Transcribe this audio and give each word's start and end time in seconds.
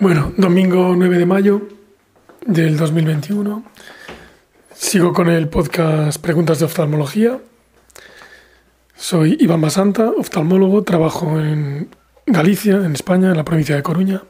Bueno, 0.00 0.32
domingo 0.36 0.94
9 0.96 1.18
de 1.18 1.26
mayo 1.26 1.62
del 2.46 2.76
2021. 2.76 3.64
Sigo 4.72 5.12
con 5.12 5.28
el 5.28 5.48
podcast 5.48 6.22
Preguntas 6.22 6.60
de 6.60 6.66
Oftalmología. 6.66 7.40
Soy 8.94 9.36
Iván 9.40 9.60
Basanta, 9.60 10.08
oftalmólogo, 10.16 10.84
trabajo 10.84 11.40
en 11.40 11.88
Galicia, 12.26 12.76
en 12.76 12.92
España, 12.92 13.30
en 13.30 13.36
la 13.36 13.44
provincia 13.44 13.74
de 13.74 13.82
Coruña. 13.82 14.22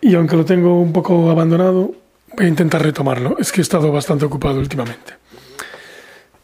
Y 0.00 0.14
aunque 0.14 0.36
lo 0.36 0.46
tengo 0.46 0.80
un 0.80 0.94
poco 0.94 1.30
abandonado, 1.30 1.92
voy 2.34 2.46
a 2.46 2.48
intentar 2.48 2.82
retomarlo. 2.82 3.36
Es 3.38 3.52
que 3.52 3.60
he 3.60 3.62
estado 3.62 3.92
bastante 3.92 4.24
ocupado 4.24 4.60
últimamente. 4.60 5.12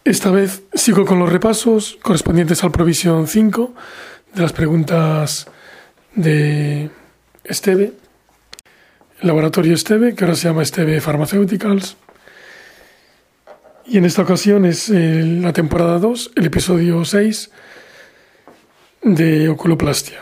Esta 0.05 0.31
vez 0.31 0.63
sigo 0.75 1.07
con 1.07 1.19
los 1.19 1.33
repasos 1.33 1.99
correspondientes 2.03 2.63
al 2.65 2.71
Provisión 2.71 3.27
5 3.27 3.73
de 4.35 4.43
las 4.43 4.53
preguntas 4.53 5.47
de 6.15 6.91
Esteve, 7.49 7.93
el 9.21 9.27
laboratorio 9.27 9.75
Esteve, 9.75 10.15
que 10.15 10.25
ahora 10.25 10.37
se 10.37 10.49
llama 10.49 10.63
Esteve 10.63 11.01
Pharmaceuticals. 11.01 11.97
Y 13.87 13.99
en 13.99 14.05
esta 14.05 14.23
ocasión 14.23 14.65
es 14.65 14.91
eh, 14.91 15.23
la 15.41 15.53
temporada 15.53 15.99
2, 15.99 16.33
el 16.35 16.47
episodio 16.47 17.05
6 17.05 17.51
de 19.03 19.49
oculoplastia. 19.49 20.21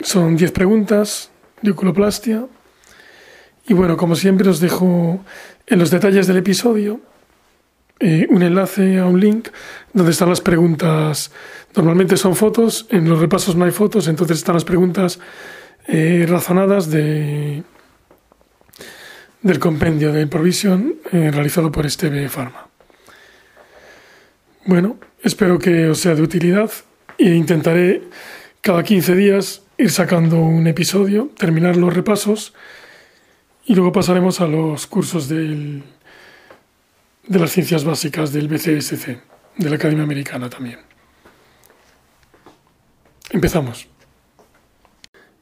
Son 0.00 0.36
10 0.36 0.52
preguntas 0.52 1.30
de 1.62 1.70
oculoplastia. 1.70 2.46
Y 3.68 3.74
bueno, 3.74 3.96
como 3.96 4.16
siempre 4.16 4.48
os 4.48 4.60
dejo 4.60 5.24
en 5.66 5.78
los 5.78 5.90
detalles 5.90 6.26
del 6.26 6.38
episodio 6.38 7.00
eh, 8.00 8.28
un 8.30 8.42
enlace 8.42 8.98
a 8.98 9.06
un 9.06 9.18
link 9.18 9.48
donde 9.92 10.12
están 10.12 10.28
las 10.28 10.40
preguntas. 10.40 11.32
Normalmente 11.74 12.16
son 12.16 12.36
fotos, 12.36 12.86
en 12.90 13.08
los 13.08 13.18
repasos 13.18 13.56
no 13.56 13.64
hay 13.64 13.72
fotos, 13.72 14.06
entonces 14.06 14.38
están 14.38 14.54
las 14.54 14.64
preguntas 14.64 15.18
eh, 15.88 16.26
razonadas 16.28 16.90
de, 16.90 17.62
del 19.40 19.58
compendio 19.58 20.12
de 20.12 20.26
provisión 20.26 20.96
eh, 21.10 21.30
realizado 21.32 21.72
por 21.72 21.86
Esteve 21.86 22.28
Pharma. 22.28 22.68
Bueno, 24.66 24.98
espero 25.22 25.58
que 25.58 25.88
os 25.88 25.98
sea 25.98 26.14
de 26.14 26.20
utilidad 26.20 26.70
e 27.16 27.34
intentaré 27.34 28.02
cada 28.60 28.82
15 28.82 29.14
días 29.14 29.62
ir 29.78 29.90
sacando 29.90 30.38
un 30.40 30.66
episodio, 30.66 31.30
terminar 31.38 31.76
los 31.76 31.94
repasos 31.94 32.52
y 33.64 33.74
luego 33.74 33.90
pasaremos 33.90 34.42
a 34.42 34.46
los 34.46 34.86
cursos 34.86 35.26
del, 35.28 35.82
de 37.26 37.38
las 37.38 37.50
ciencias 37.50 37.84
básicas 37.84 38.30
del 38.30 38.48
BCSC, 38.48 39.18
de 39.56 39.70
la 39.70 39.76
Academia 39.76 40.04
Americana 40.04 40.50
también. 40.50 40.80
Empezamos 43.30 43.88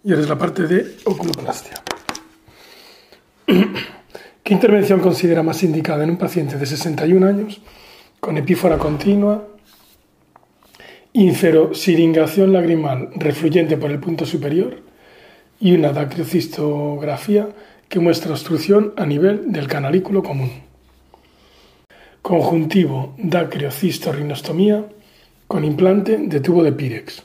y 0.06 0.10
ahora 0.10 0.22
es 0.22 0.28
la 0.28 0.38
parte 0.38 0.68
de 0.68 0.98
oculoplastia. 1.04 1.82
¿Qué 4.44 4.54
intervención 4.54 5.00
considera 5.00 5.42
más 5.42 5.64
indicada 5.64 6.04
en 6.04 6.10
un 6.10 6.16
paciente 6.16 6.56
de 6.56 6.64
61 6.64 7.26
años 7.26 7.60
con 8.20 8.38
epífora 8.38 8.78
continua, 8.78 9.48
inferosiringación 11.12 12.52
lagrimal 12.52 13.10
refluyente 13.16 13.76
por 13.76 13.90
el 13.90 13.98
punto 13.98 14.24
superior 14.24 14.80
y 15.58 15.74
una 15.74 15.92
dacriocistografía 15.92 17.48
que 17.88 17.98
muestra 17.98 18.30
obstrucción 18.30 18.94
a 18.96 19.06
nivel 19.06 19.50
del 19.50 19.66
canalículo 19.66 20.22
común? 20.22 20.52
Conjuntivo 22.22 23.16
dacriocistorrinostomía 23.18 24.86
con 25.48 25.64
implante 25.64 26.16
de 26.16 26.40
tubo 26.40 26.62
de 26.62 26.70
Pirex. 26.70 27.24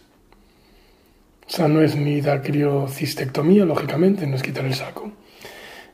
O 1.52 1.54
sea, 1.54 1.68
no 1.68 1.82
es 1.82 1.98
ni 1.98 2.22
dacriocistectomía, 2.22 3.66
lógicamente, 3.66 4.26
no 4.26 4.38
es 4.38 4.42
quitar 4.42 4.64
el 4.64 4.74
saco, 4.74 5.12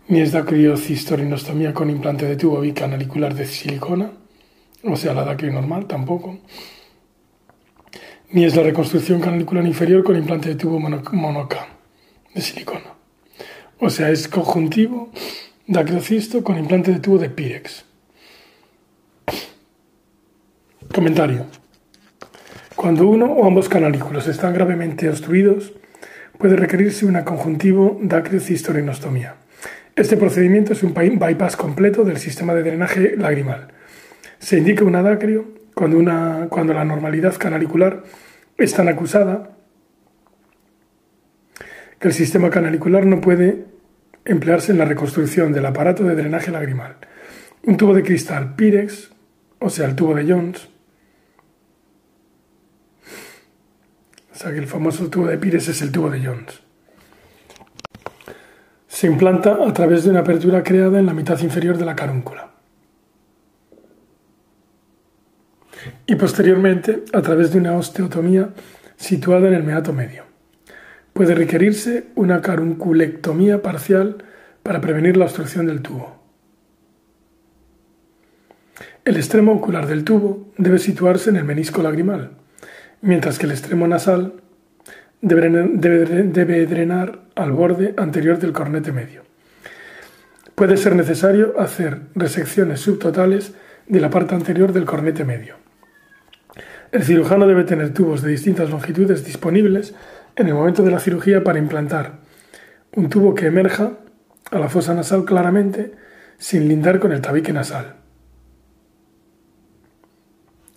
ni 0.08 0.22
es 0.22 0.32
dacriocistorinostomía 0.32 1.74
con 1.74 1.90
implante 1.90 2.28
de 2.28 2.36
tubo 2.36 2.62
bicanalicular 2.62 3.34
de 3.34 3.48
silicona, 3.48 4.12
o 4.84 4.96
sea, 4.96 5.16
la 5.16 5.26
dacrio 5.26 5.52
normal 5.52 5.88
tampoco, 5.88 6.38
ni 8.30 8.46
es 8.46 8.56
la 8.56 8.62
reconstrucción 8.62 9.20
canalicular 9.20 9.66
inferior 9.66 10.04
con 10.04 10.16
implante 10.16 10.50
de 10.50 10.56
tubo 10.56 10.80
monoca 10.80 11.68
de 12.36 12.42
silicona. 12.42 12.94
O 13.80 13.90
sea, 13.90 14.12
es 14.12 14.28
conjuntivo 14.28 15.10
dacriocisto 15.66 16.44
con 16.44 16.60
implante 16.60 16.92
de 16.92 17.00
tubo 17.00 17.18
de 17.18 17.32
Pirex. 17.32 17.84
Comentario. 20.94 21.48
Cuando 22.78 23.08
uno 23.08 23.26
o 23.26 23.48
ambos 23.48 23.70
canalículos 23.70 24.28
están 24.28 24.54
gravemente 24.54 25.10
obstruidos, 25.10 25.74
puede 26.38 26.56
requerirse 26.56 27.08
una 27.08 27.26
conjuntivo 27.26 27.98
dacriocistorinostomía. 28.04 29.34
Este 29.96 30.16
procedimiento 30.16 30.74
es 30.74 30.84
un 30.84 30.94
bypass 30.94 31.58
completo 31.58 32.04
del 32.04 32.18
sistema 32.18 32.54
de 32.54 32.62
drenaje 32.62 33.18
lagrimal. 33.18 33.70
Se 34.38 34.60
indica 34.60 34.84
una 34.84 35.02
dacrio 35.02 35.48
cuando, 35.74 35.98
una, 35.98 36.50
cuando 36.52 36.76
la 36.76 36.86
normalidad 36.86 37.36
canalicular 37.36 38.04
es 38.60 38.76
tan 38.76 38.90
acusada 38.90 39.58
que 41.98 42.10
el 42.10 42.14
sistema 42.14 42.52
canalicular 42.52 43.08
no 43.08 43.22
puede 43.22 43.66
emplearse 44.24 44.72
en 44.72 44.78
la 44.78 44.86
reconstrucción 44.86 45.52
del 45.52 45.66
aparato 45.66 46.04
de 46.04 46.16
drenaje 46.16 46.52
lagrimal. 46.52 46.98
Un 47.64 47.76
tubo 47.76 47.96
de 47.96 48.04
cristal 48.04 48.54
Pirex, 48.56 49.10
o 49.58 49.72
sea, 49.72 49.88
el 49.88 49.96
tubo 49.96 50.14
de 50.14 50.32
Jones, 50.32 50.70
O 54.38 54.40
sea 54.40 54.52
que 54.52 54.60
el 54.60 54.68
famoso 54.68 55.10
tubo 55.10 55.26
de 55.26 55.40
Pires 55.40 55.68
es 55.68 55.82
el 55.82 55.92
tubo 55.92 56.12
de 56.12 56.24
Jones. 56.24 56.62
Se 58.88 59.08
implanta 59.08 59.58
a 59.68 59.74
través 59.74 60.04
de 60.04 60.12
una 60.12 60.20
apertura 60.20 60.62
creada 60.62 61.00
en 61.00 61.08
la 61.08 61.16
mitad 61.16 61.42
inferior 61.42 61.76
de 61.76 61.86
la 61.86 61.96
carúncula. 61.96 62.52
Y 66.06 66.14
posteriormente 66.18 67.04
a 67.14 67.22
través 67.24 67.52
de 67.52 67.58
una 67.58 67.78
osteotomía 67.78 68.54
situada 68.96 69.48
en 69.48 69.56
el 69.56 69.64
meato 69.64 69.92
medio. 69.92 70.26
Puede 71.14 71.34
requerirse 71.34 72.10
una 72.14 72.40
carunculectomía 72.40 73.64
parcial 73.64 74.24
para 74.62 74.82
prevenir 74.82 75.18
la 75.18 75.26
obstrucción 75.26 75.66
del 75.66 75.82
tubo. 75.82 76.22
El 79.04 79.18
extremo 79.18 79.54
ocular 79.54 79.88
del 79.88 80.04
tubo 80.04 80.52
debe 80.60 80.78
situarse 80.78 81.32
en 81.32 81.38
el 81.38 81.44
menisco 81.44 81.82
lagrimal 81.82 82.37
mientras 83.02 83.40
que 83.40 83.46
el 83.46 83.52
extremo 83.52 83.88
nasal 83.88 84.34
debe, 85.22 86.66
drenar 86.66 87.20
al 87.36 87.52
borde 87.52 87.94
anterior 87.98 88.40
del 88.40 88.54
cornete 88.54 88.92
medio. 88.92 89.24
Puede 90.56 90.78
ser 90.78 90.96
necesario 90.96 91.60
hacer 91.60 92.02
resecciones 92.16 92.82
subtotales 92.82 93.54
de 93.88 94.00
la 94.00 94.10
parte 94.10 94.36
anterior 94.36 94.74
del 94.74 94.86
cornete 94.86 95.24
medio. 95.24 95.56
El 96.92 97.04
cirujano 97.04 97.48
debe 97.48 97.64
tener 97.64 97.94
tubos 97.94 98.22
de 98.22 98.32
distintas 98.32 98.70
longitudes 98.70 99.26
disponibles 99.26 99.94
en 100.36 100.48
el 100.48 100.54
momento 100.54 100.84
de 100.84 100.92
la 100.92 101.00
cirugía 101.00 101.44
para 101.44 101.60
implantar 101.60 102.20
un 102.96 103.10
tubo 103.10 103.36
que 103.36 103.48
emerja 103.48 103.92
a 104.50 104.60
la 104.60 104.70
fosa 104.70 104.94
nasal 104.94 105.26
claramente 105.26 105.92
sin 106.38 106.68
lindar 106.68 107.00
con 107.00 107.12
el 107.12 107.22
tabique 107.22 107.54
nasal. 107.54 107.96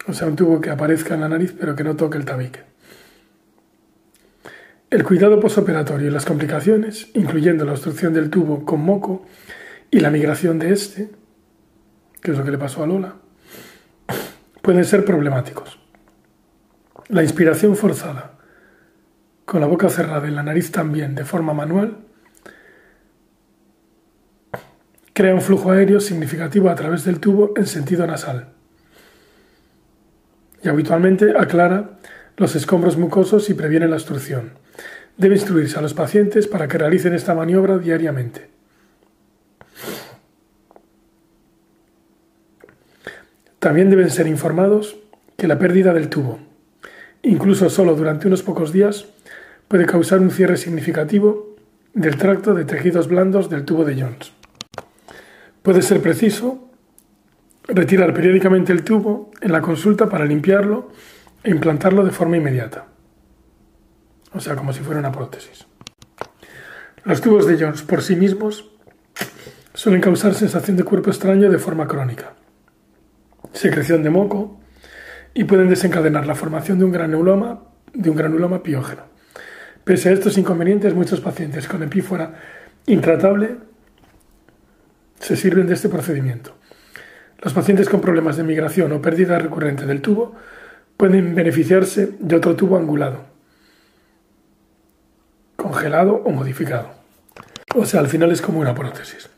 O 0.06 0.12
sea, 0.12 0.26
un 0.26 0.36
tubo 0.36 0.60
que 0.60 0.70
aparezca 0.70 1.14
en 1.14 1.20
la 1.20 1.28
nariz 1.28 1.54
pero 1.58 1.76
que 1.76 1.84
no 1.84 1.96
toque 1.96 2.18
el 2.18 2.24
tabique. 2.24 2.60
El 4.88 5.04
cuidado 5.04 5.38
posoperatorio 5.38 6.08
y 6.08 6.10
las 6.10 6.24
complicaciones, 6.24 7.10
incluyendo 7.14 7.64
la 7.64 7.72
obstrucción 7.72 8.12
del 8.12 8.28
tubo 8.28 8.64
con 8.64 8.80
moco 8.80 9.24
y 9.90 10.00
la 10.00 10.10
migración 10.10 10.58
de 10.58 10.72
este, 10.72 11.10
que 12.20 12.32
es 12.32 12.38
lo 12.38 12.44
que 12.44 12.50
le 12.50 12.58
pasó 12.58 12.82
a 12.82 12.86
Lola, 12.86 13.14
pueden 14.62 14.84
ser 14.84 15.04
problemáticos. 15.04 15.78
La 17.08 17.22
inspiración 17.22 17.76
forzada, 17.76 18.38
con 19.44 19.60
la 19.60 19.68
boca 19.68 19.88
cerrada 19.88 20.26
y 20.26 20.32
la 20.32 20.42
nariz 20.42 20.72
también 20.72 21.14
de 21.14 21.24
forma 21.24 21.54
manual, 21.54 21.98
crea 25.12 25.34
un 25.34 25.40
flujo 25.40 25.70
aéreo 25.70 26.00
significativo 26.00 26.68
a 26.68 26.74
través 26.74 27.04
del 27.04 27.20
tubo 27.20 27.52
en 27.56 27.66
sentido 27.66 28.06
nasal 28.06 28.54
y 30.62 30.68
habitualmente 30.68 31.34
aclara 31.38 31.98
los 32.36 32.56
escombros 32.56 32.96
mucosos 32.96 33.50
y 33.50 33.54
previene 33.54 33.88
la 33.88 33.96
obstrucción. 33.96 34.52
Debe 35.16 35.34
instruirse 35.34 35.78
a 35.78 35.82
los 35.82 35.94
pacientes 35.94 36.46
para 36.46 36.68
que 36.68 36.78
realicen 36.78 37.14
esta 37.14 37.34
maniobra 37.34 37.78
diariamente. 37.78 38.48
También 43.58 43.90
deben 43.90 44.08
ser 44.08 44.26
informados 44.26 44.96
que 45.36 45.46
la 45.46 45.58
pérdida 45.58 45.92
del 45.92 46.08
tubo, 46.08 46.38
incluso 47.22 47.68
solo 47.68 47.94
durante 47.94 48.26
unos 48.26 48.42
pocos 48.42 48.72
días, 48.72 49.06
puede 49.68 49.84
causar 49.84 50.20
un 50.20 50.30
cierre 50.30 50.56
significativo 50.56 51.56
del 51.92 52.16
tracto 52.16 52.54
de 52.54 52.64
tejidos 52.64 53.08
blandos 53.08 53.50
del 53.50 53.66
tubo 53.66 53.84
de 53.84 54.00
Jones. 54.00 54.32
Puede 55.62 55.82
ser 55.82 56.00
preciso 56.00 56.69
Retirar 57.72 58.12
periódicamente 58.12 58.72
el 58.72 58.82
tubo 58.82 59.30
en 59.40 59.52
la 59.52 59.62
consulta 59.62 60.08
para 60.08 60.24
limpiarlo 60.24 60.90
e 61.44 61.50
implantarlo 61.50 62.04
de 62.04 62.10
forma 62.10 62.36
inmediata. 62.36 62.86
O 64.32 64.40
sea, 64.40 64.56
como 64.56 64.72
si 64.72 64.80
fuera 64.80 64.98
una 65.00 65.12
prótesis. 65.12 65.66
Los 67.04 67.20
tubos 67.20 67.46
de 67.46 67.58
Jones 67.58 67.82
por 67.82 68.02
sí 68.02 68.16
mismos 68.16 68.70
suelen 69.72 70.00
causar 70.00 70.34
sensación 70.34 70.76
de 70.76 70.84
cuerpo 70.84 71.10
extraño 71.10 71.48
de 71.50 71.58
forma 71.58 71.86
crónica, 71.86 72.34
secreción 73.52 74.02
de 74.02 74.10
moco 74.10 74.60
y 75.32 75.44
pueden 75.44 75.68
desencadenar 75.68 76.26
la 76.26 76.34
formación 76.34 76.78
de 76.78 76.84
un 76.84 76.92
granuloma, 76.92 77.62
de 77.94 78.10
un 78.10 78.16
granuloma 78.16 78.62
piógeno. 78.62 79.02
Pese 79.84 80.08
a 80.08 80.12
estos 80.12 80.36
inconvenientes, 80.38 80.94
muchos 80.94 81.20
pacientes 81.20 81.66
con 81.68 81.82
epífora 81.82 82.34
intratable 82.86 83.56
se 85.20 85.36
sirven 85.36 85.66
de 85.66 85.74
este 85.74 85.88
procedimiento. 85.88 86.59
Los 87.42 87.54
pacientes 87.54 87.88
con 87.88 88.00
problemas 88.00 88.36
de 88.36 88.44
migración 88.44 88.92
o 88.92 89.00
pérdida 89.00 89.38
recurrente 89.38 89.86
del 89.86 90.02
tubo 90.02 90.34
pueden 90.96 91.34
beneficiarse 91.34 92.12
de 92.20 92.36
otro 92.36 92.54
tubo 92.54 92.76
angulado, 92.76 93.24
congelado 95.56 96.16
o 96.16 96.30
modificado. 96.30 96.90
O 97.74 97.86
sea, 97.86 98.00
al 98.00 98.08
final 98.08 98.30
es 98.30 98.42
como 98.42 98.60
una 98.60 98.74
prótesis. 98.74 99.30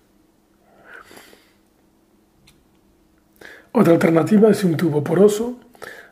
Otra 3.70 3.93
alternativa 3.93 4.50
es 4.50 4.64
un 4.64 4.76
tubo 4.76 5.04
poroso 5.04 5.60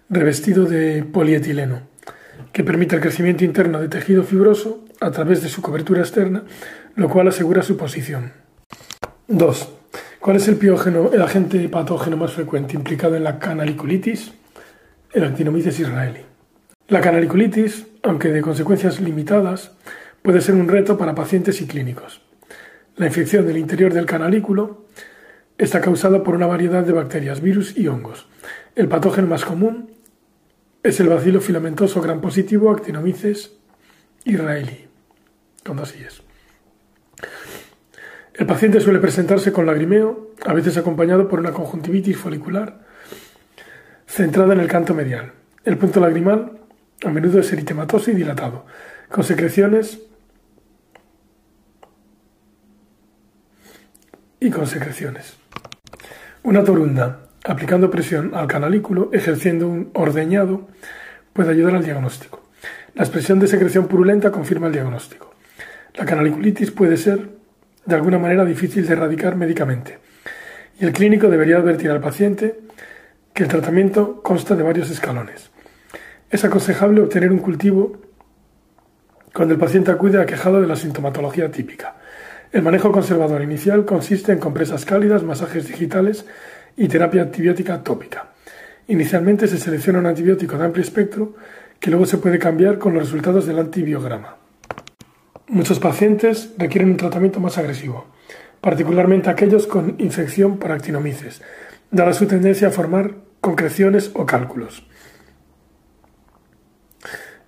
revestido 0.09 0.67
de 0.67 1.03
polietileno, 1.03 1.83
que 2.53 2.63
permite 2.63 2.95
el 2.95 3.03
crecimiento 3.03 3.45
interno 3.45 3.81
de 3.81 3.89
tejido 3.89 4.23
fibroso 4.23 4.85
a 5.01 5.11
través 5.11 5.43
de 5.43 5.49
su 5.49 5.61
cobertura 5.61 6.01
externa, 6.03 6.45
lo 6.95 7.09
cual 7.09 7.29
asegura 7.29 7.63
su 7.63 7.77
posición. 7.77 8.33
2. 9.27 9.80
¿Cuál 10.21 10.37
es 10.37 10.49
el 10.49 10.57
piógeno, 10.57 11.11
el 11.15 11.23
agente 11.23 11.67
patógeno 11.71 12.19
más 12.19 12.35
frecuente 12.35 12.77
implicado 12.77 13.17
en 13.17 13.25
la 13.25 13.39
canaliculitis? 13.39 14.33
El 15.15 15.25
actinomyces 15.25 15.81
israelí. 15.81 16.21
La 16.89 17.01
canaliculitis, 17.01 17.87
aunque 18.03 18.29
de 18.29 18.43
consecuencias 18.43 19.01
limitadas, 19.01 19.73
puede 20.21 20.43
ser 20.43 20.57
un 20.57 20.69
reto 20.69 20.99
para 20.99 21.15
pacientes 21.15 21.63
y 21.63 21.67
clínicos. 21.67 22.21
La 22.97 23.07
infección 23.07 23.47
del 23.47 23.57
interior 23.57 23.95
del 23.95 24.05
canalículo 24.05 24.85
está 25.57 25.81
causada 25.81 26.23
por 26.23 26.35
una 26.35 26.47
variedad 26.47 26.85
de 26.85 26.93
bacterias, 26.93 27.41
virus 27.41 27.79
y 27.79 27.89
hongos. 27.89 28.29
El 28.75 28.89
patógeno 28.89 29.27
más 29.27 29.47
común 29.47 29.91
es 30.83 31.01
el 31.01 31.09
bacilo 31.09 31.41
filamentoso 31.41 32.03
gran 32.03 32.21
positivo 32.21 32.71
Actinomyces 32.71 33.57
israelí, 34.25 34.87
con 35.65 35.79
dos 35.79 35.95
El 38.35 38.47
paciente 38.47 38.81
suele 38.81 39.01
presentarse 39.01 39.53
con 39.53 39.67
lagrimeo, 39.67 40.31
a 40.45 40.53
veces 40.53 40.77
acompañado 40.77 41.29
por 41.29 41.41
una 41.41 41.53
conjuntivitis 41.53 42.17
folicular 42.17 42.81
centrada 44.07 44.55
en 44.55 44.61
el 44.61 44.69
canto 44.69 44.95
medial. 44.95 45.33
El 45.65 45.79
punto 45.79 46.01
lagrimal 46.01 46.53
a 47.05 47.11
menudo 47.11 47.41
es 47.41 47.53
eritematoso 47.53 48.11
y 48.11 48.15
dilatado, 48.15 48.67
con 49.09 49.25
secreciones 49.25 50.01
y 54.39 54.51
con 54.51 54.67
secreciones. 54.67 55.37
Una 56.43 56.65
torunda 56.65 57.29
aplicando 57.45 57.91
presión 57.91 58.35
al 58.35 58.47
canalículo, 58.47 59.11
ejerciendo 59.13 59.69
un 59.69 59.91
ordeñado, 59.95 60.69
puede 61.33 61.51
ayudar 61.51 61.77
al 61.77 61.85
diagnóstico. 61.85 62.43
La 62.95 63.03
expresión 63.03 63.39
de 63.39 63.47
secreción 63.47 63.87
purulenta 63.87 64.31
confirma 64.31 64.67
el 64.67 64.73
diagnóstico. 64.73 65.35
La 65.95 66.05
canaliculitis 66.05 66.71
puede 66.71 66.97
ser 66.97 67.40
de 67.85 67.95
alguna 67.95 68.19
manera 68.19 68.45
difícil 68.45 68.87
de 68.87 68.93
erradicar 68.93 69.37
médicamente 69.37 69.99
y 70.81 70.87
el 70.87 70.93
clínico 70.93 71.29
debería 71.29 71.59
advertir 71.59 71.91
al 71.91 72.01
paciente 72.01 72.59
que 73.35 73.43
el 73.43 73.49
tratamiento 73.49 74.23
consta 74.23 74.57
de 74.57 74.63
varios 74.63 74.91
escalones. 74.91 75.51
Es 76.31 76.45
aconsejable 76.45 77.03
obtener 77.03 77.31
un 77.31 77.39
cultivo 77.39 77.99
cuando 79.35 79.55
el 79.55 79.61
paciente 79.61 79.91
acude 79.91 80.21
aquejado 80.21 80.61
de 80.61 80.67
la 80.67 80.77
sintomatología 80.77 81.51
típica. 81.51 81.97
El 82.51 82.63
manejo 82.63 82.91
conservador 82.91 83.43
inicial 83.43 83.85
consiste 83.85 84.33
en 84.33 84.39
compresas 84.39 84.85
cálidas, 84.85 85.23
masajes 85.23 85.69
digitales 85.69 86.25
y 86.77 86.89
terapia 86.89 87.23
antibiótica 87.23 87.83
tópica. 87.85 88.31
Inicialmente 88.89 89.47
se 89.47 89.59
selecciona 89.59 89.99
un 89.99 90.07
antibiótico 90.07 90.57
de 90.57 90.65
amplio 90.65 90.83
espectro 90.83 91.35
que 91.79 91.91
luego 91.91 92.07
se 92.07 92.19
puede 92.19 92.39
cambiar 92.39 92.79
con 92.79 92.95
los 92.95 93.05
resultados 93.05 93.47
del 93.47 93.59
antibiograma. 93.59 94.40
Muchos 95.51 95.81
pacientes 95.81 96.51
requieren 96.59 96.91
un 96.91 96.97
tratamiento 96.97 97.41
más 97.41 97.59
agresivo, 97.59 98.07
particularmente 98.61 99.31
aquellos 99.31 99.67
con 99.67 99.97
infección 99.99 100.59
por 100.59 100.71
actinomices, 100.71 101.43
dada 101.91 102.13
su 102.13 102.27
tendencia 102.27 102.69
a 102.69 102.71
formar 102.71 103.17
concreciones 103.41 104.13
o 104.15 104.25
cálculos. 104.27 104.87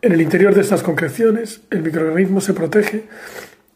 En 0.00 0.10
el 0.10 0.20
interior 0.20 0.52
de 0.52 0.62
estas 0.62 0.82
concreciones, 0.82 1.60
el 1.70 1.82
microorganismo 1.82 2.40
se 2.40 2.54
protege 2.54 3.04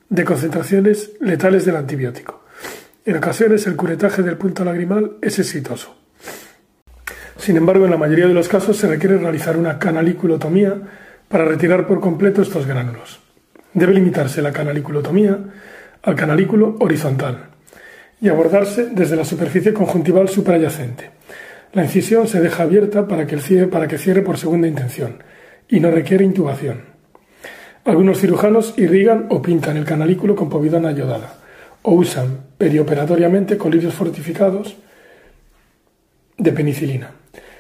de 0.09 0.25
concentraciones 0.25 1.13
letales 1.21 1.65
del 1.65 1.77
antibiótico. 1.77 2.43
En 3.05 3.19
ocasiones 3.19 3.69
el 3.69 3.77
curetaje 3.77 4.25
del 4.25 4.37
punto 4.37 4.65
lagrimal 4.65 5.19
es 5.23 5.39
exitoso. 5.39 5.95
Sin 7.37 7.57
embargo, 7.57 7.85
en 7.85 7.93
la 7.93 7.97
mayoría 7.97 8.27
de 8.27 8.35
los 8.35 8.49
casos 8.49 8.77
se 8.77 8.89
requiere 8.89 9.19
realizar 9.19 9.57
una 9.57 9.79
canaliculotomía 9.79 10.83
para 11.29 11.45
retirar 11.45 11.87
por 11.87 12.01
completo 12.01 12.43
estos 12.43 12.67
gránulos. 12.67 13.21
Debe 13.77 13.93
limitarse 13.93 14.41
la 14.41 14.53
canaliculotomía 14.53 15.39
al 16.03 16.15
canalículo 16.15 16.77
horizontal 16.81 17.51
y 18.23 18.31
abordarse 18.31 18.87
desde 18.87 19.17
la 19.17 19.25
superficie 19.27 19.75
conjuntival 19.75 20.31
suprayacente. 20.31 21.11
La 21.75 21.85
incisión 21.85 22.27
se 22.27 22.41
deja 22.41 22.63
abierta 22.63 23.07
para 23.07 23.27
que, 23.27 23.39
cierre, 23.39 24.23
por 24.23 24.39
segunda 24.39 24.67
intención 24.67 25.23
y 25.69 25.81
no 25.81 25.91
requiere 25.91 26.25
intubación. 26.25 26.85
Algunos 27.85 28.19
cirujanos 28.19 28.73
irrigan 28.79 29.27
o 29.29 29.43
pintan 29.43 29.77
el 29.77 29.85
canalículo 29.85 30.35
con 30.35 30.49
povidona 30.49 30.89
ayodada 30.89 31.35
o 31.83 31.93
usan 31.93 32.47
perioperatoriamente 32.57 33.59
colirios 33.59 33.93
fortificados 33.93 34.79
de 36.39 36.53
penicilina. 36.53 37.11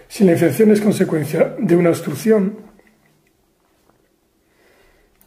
Si 0.08 0.24
la 0.24 0.32
infección 0.32 0.70
es 0.70 0.80
consecuencia 0.80 1.56
de 1.58 1.76
una 1.76 1.90
obstrucción, 1.90 2.65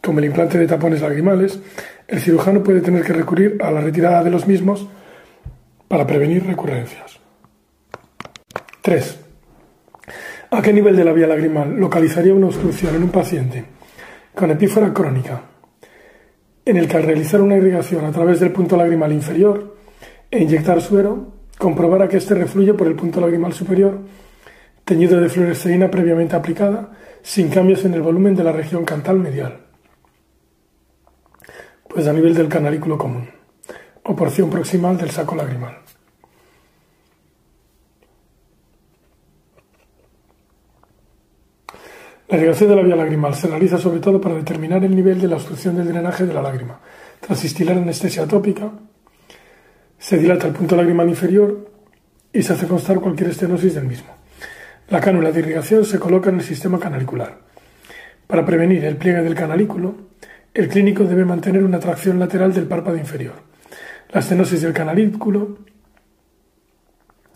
como 0.01 0.19
el 0.19 0.25
implante 0.25 0.57
de 0.57 0.67
tapones 0.67 1.01
lagrimales, 1.01 1.59
el 2.07 2.19
cirujano 2.19 2.63
puede 2.63 2.81
tener 2.81 3.03
que 3.03 3.13
recurrir 3.13 3.57
a 3.61 3.71
la 3.71 3.81
retirada 3.81 4.23
de 4.23 4.31
los 4.31 4.47
mismos 4.47 4.87
para 5.87 6.07
prevenir 6.07 6.45
recurrencias. 6.45 7.19
3. 8.81 9.19
¿A 10.51 10.61
qué 10.61 10.73
nivel 10.73 10.95
de 10.95 11.03
la 11.03 11.13
vía 11.13 11.27
lagrimal 11.27 11.75
localizaría 11.75 12.33
una 12.33 12.47
obstrucción 12.47 12.95
en 12.95 13.03
un 13.03 13.09
paciente 13.09 13.65
con 14.33 14.49
epífora 14.51 14.93
crónica 14.93 15.41
en 16.65 16.77
el 16.77 16.87
que 16.87 16.97
al 16.97 17.03
realizar 17.03 17.41
una 17.41 17.57
irrigación 17.57 18.05
a 18.05 18.11
través 18.11 18.39
del 18.39 18.51
punto 18.51 18.77
lagrimal 18.77 19.11
inferior 19.11 19.75
e 20.29 20.41
inyectar 20.41 20.81
suero, 20.81 21.33
comprobara 21.57 22.07
que 22.07 22.17
éste 22.17 22.35
refluye 22.35 22.73
por 22.73 22.87
el 22.87 22.95
punto 22.95 23.19
lagrimal 23.19 23.53
superior, 23.53 23.99
teñido 24.85 25.19
de 25.19 25.29
fluoresceína 25.29 25.89
previamente 25.89 26.35
aplicada, 26.35 26.91
sin 27.21 27.49
cambios 27.49 27.83
en 27.85 27.93
el 27.95 28.01
volumen 28.01 28.35
de 28.35 28.43
la 28.43 28.51
región 28.51 28.85
cantal 28.85 29.19
medial, 29.19 29.68
pues 31.89 32.07
a 32.07 32.13
nivel 32.13 32.33
del 32.33 32.47
canalículo 32.47 32.97
común, 32.97 33.29
o 34.03 34.15
porción 34.15 34.49
proximal 34.49 34.97
del 34.97 35.09
saco 35.09 35.35
lagrimal. 35.35 35.79
La 42.29 42.37
irrigación 42.37 42.69
de 42.69 42.75
la 42.75 42.83
vía 42.83 42.95
lagrimal 42.95 43.33
se 43.33 43.47
realiza 43.47 43.79
sobre 43.79 43.99
todo 43.99 44.21
para 44.21 44.35
determinar 44.35 44.83
el 44.83 44.95
nivel 44.95 45.19
de 45.19 45.27
la 45.27 45.37
obstrucción 45.37 45.75
del 45.75 45.87
drenaje 45.87 46.27
de 46.27 46.33
la 46.33 46.43
lágrima. 46.43 46.79
Tras 47.19 47.43
instilar 47.43 47.75
anestesia 47.75 48.27
tópica, 48.27 48.71
se 49.97 50.17
dilata 50.19 50.45
el 50.45 50.53
punto 50.53 50.75
lagrimal 50.75 51.09
inferior 51.09 51.71
y 52.31 52.43
se 52.43 52.53
hace 52.53 52.67
constar 52.67 52.99
cualquier 52.99 53.31
estenosis 53.31 53.73
del 53.73 53.87
mismo. 53.87 54.09
La 54.89 55.01
cánula 55.01 55.31
de 55.31 55.39
irrigación 55.39 55.83
se 55.85 55.97
coloca 55.97 56.29
en 56.29 56.35
el 56.35 56.43
sistema 56.43 56.79
canalicular. 56.79 57.39
Para 58.27 58.45
prevenir 58.45 58.85
el 58.85 58.97
pliegue 58.97 59.23
del 59.23 59.33
canalículo, 59.33 59.95
el 60.53 60.67
clínico 60.67 61.03
debe 61.03 61.25
mantener 61.25 61.63
una 61.63 61.79
tracción 61.79 62.19
lateral 62.19 62.53
del 62.53 62.67
párpado 62.67 62.97
inferior. 62.97 63.35
La 64.11 64.21
estenosis 64.21 64.61
del 64.61 64.73
canalículo 64.73 65.59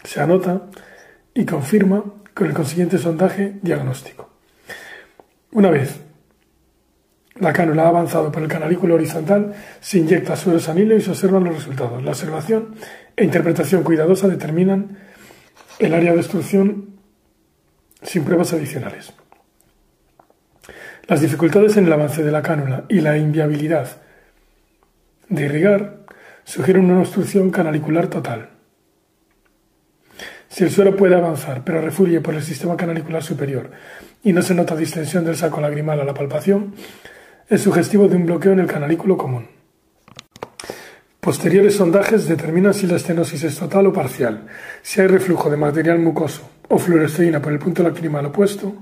se 0.04 0.22
anota 0.22 0.64
y 1.34 1.46
confirma 1.46 2.04
con 2.34 2.48
el 2.48 2.54
consiguiente 2.54 2.98
sondaje 2.98 3.60
diagnóstico. 3.62 4.30
Una 5.52 5.70
vez 5.70 6.02
la 7.36 7.54
cánula 7.54 7.84
ha 7.84 7.90
avanzado 7.90 8.32
por 8.32 8.44
el 8.44 8.48
canalículo 8.48 8.96
horizontal, 8.96 9.54
se 9.80 10.00
inyecta 10.00 10.36
suero 10.36 10.60
sanilo 10.60 10.96
y 10.96 11.02
se 11.02 11.12
observan 11.12 11.44
los 11.44 11.56
resultados. 11.56 12.04
La 12.04 12.12
observación 12.12 12.76
e 13.16 13.24
interpretación 13.24 13.84
cuidadosa 13.84 14.28
determinan 14.28 14.98
el 15.80 15.94
área 15.94 16.14
de 16.14 16.20
obstrucción 16.20 17.00
sin 18.02 18.24
pruebas 18.24 18.54
adicionales. 18.54 19.14
Las 21.06 21.20
dificultades 21.20 21.76
en 21.76 21.86
el 21.86 21.94
avance 21.94 22.24
de 22.24 22.32
la 22.32 22.42
cánula 22.42 22.86
y 22.88 23.02
la 23.02 23.18
inviabilidad 23.18 23.98
de 25.28 25.46
irrigar 25.46 25.98
sugieren 26.46 26.90
una 26.90 27.02
obstrucción 27.02 27.52
canalicular 27.52 28.08
total. 28.08 28.50
Si 30.48 30.64
el 30.64 30.72
suero 30.72 30.96
puede 30.96 31.16
avanzar, 31.16 31.64
pero 31.66 31.82
refugie 31.82 32.22
por 32.22 32.36
el 32.36 32.44
sistema 32.44 32.78
canalicular 32.78 33.22
superior 33.22 33.72
y 34.24 34.32
no 34.32 34.42
se 34.42 34.56
nota 34.56 34.78
distensión 34.78 35.26
del 35.26 35.36
saco 35.36 35.60
lagrimal 35.60 36.00
a 36.00 36.06
la 36.06 36.14
palpación, 36.14 36.74
es 37.50 37.62
sugestivo 37.62 38.08
de 38.08 38.16
un 38.16 38.26
bloqueo 38.26 38.54
en 38.54 38.60
el 38.60 38.68
canalículo 38.68 39.18
común. 39.18 39.48
Posteriores 41.20 41.76
sondajes 41.76 42.30
determinan 42.30 42.74
si 42.74 42.88
la 42.88 42.96
estenosis 42.96 43.44
es 43.44 43.58
total 43.58 43.88
o 43.88 43.94
parcial, 43.94 44.46
si 44.82 45.02
hay 45.02 45.08
reflujo 45.08 45.50
de 45.50 45.58
material 45.58 46.00
mucoso 46.00 46.50
o 46.70 46.78
fluoresceína 46.78 47.42
por 47.42 47.52
el 47.52 47.60
punto 47.60 47.84
lagrimal 47.84 48.28
opuesto, 48.28 48.74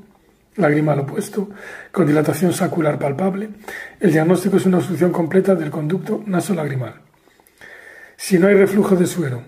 lagrimal 0.55 0.99
opuesto, 0.99 1.49
con 1.91 2.07
dilatación 2.07 2.53
sacular 2.53 2.99
palpable, 2.99 3.49
el 3.99 4.11
diagnóstico 4.11 4.57
es 4.57 4.65
una 4.65 4.77
obstrucción 4.77 5.11
completa 5.11 5.55
del 5.55 5.71
conducto 5.71 6.23
nasolagrimal. 6.25 6.95
Si 8.17 8.37
no 8.37 8.47
hay 8.47 8.55
reflujo 8.55 8.95
de 8.95 9.07
suero, 9.07 9.43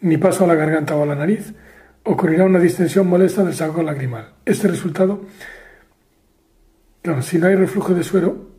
ni 0.00 0.16
paso 0.16 0.44
a 0.44 0.46
la 0.46 0.54
garganta 0.54 0.94
o 0.94 1.02
a 1.02 1.06
la 1.06 1.14
nariz, 1.14 1.52
ocurrirá 2.04 2.44
una 2.44 2.58
distensión 2.58 3.08
molesta 3.08 3.44
del 3.44 3.54
saco 3.54 3.82
lagrimal. 3.82 4.34
Este 4.44 4.68
resultado, 4.68 5.26
si 7.22 7.38
no 7.38 7.46
hay 7.46 7.56
reflujo 7.56 7.94
de 7.94 8.04
suero 8.04 8.50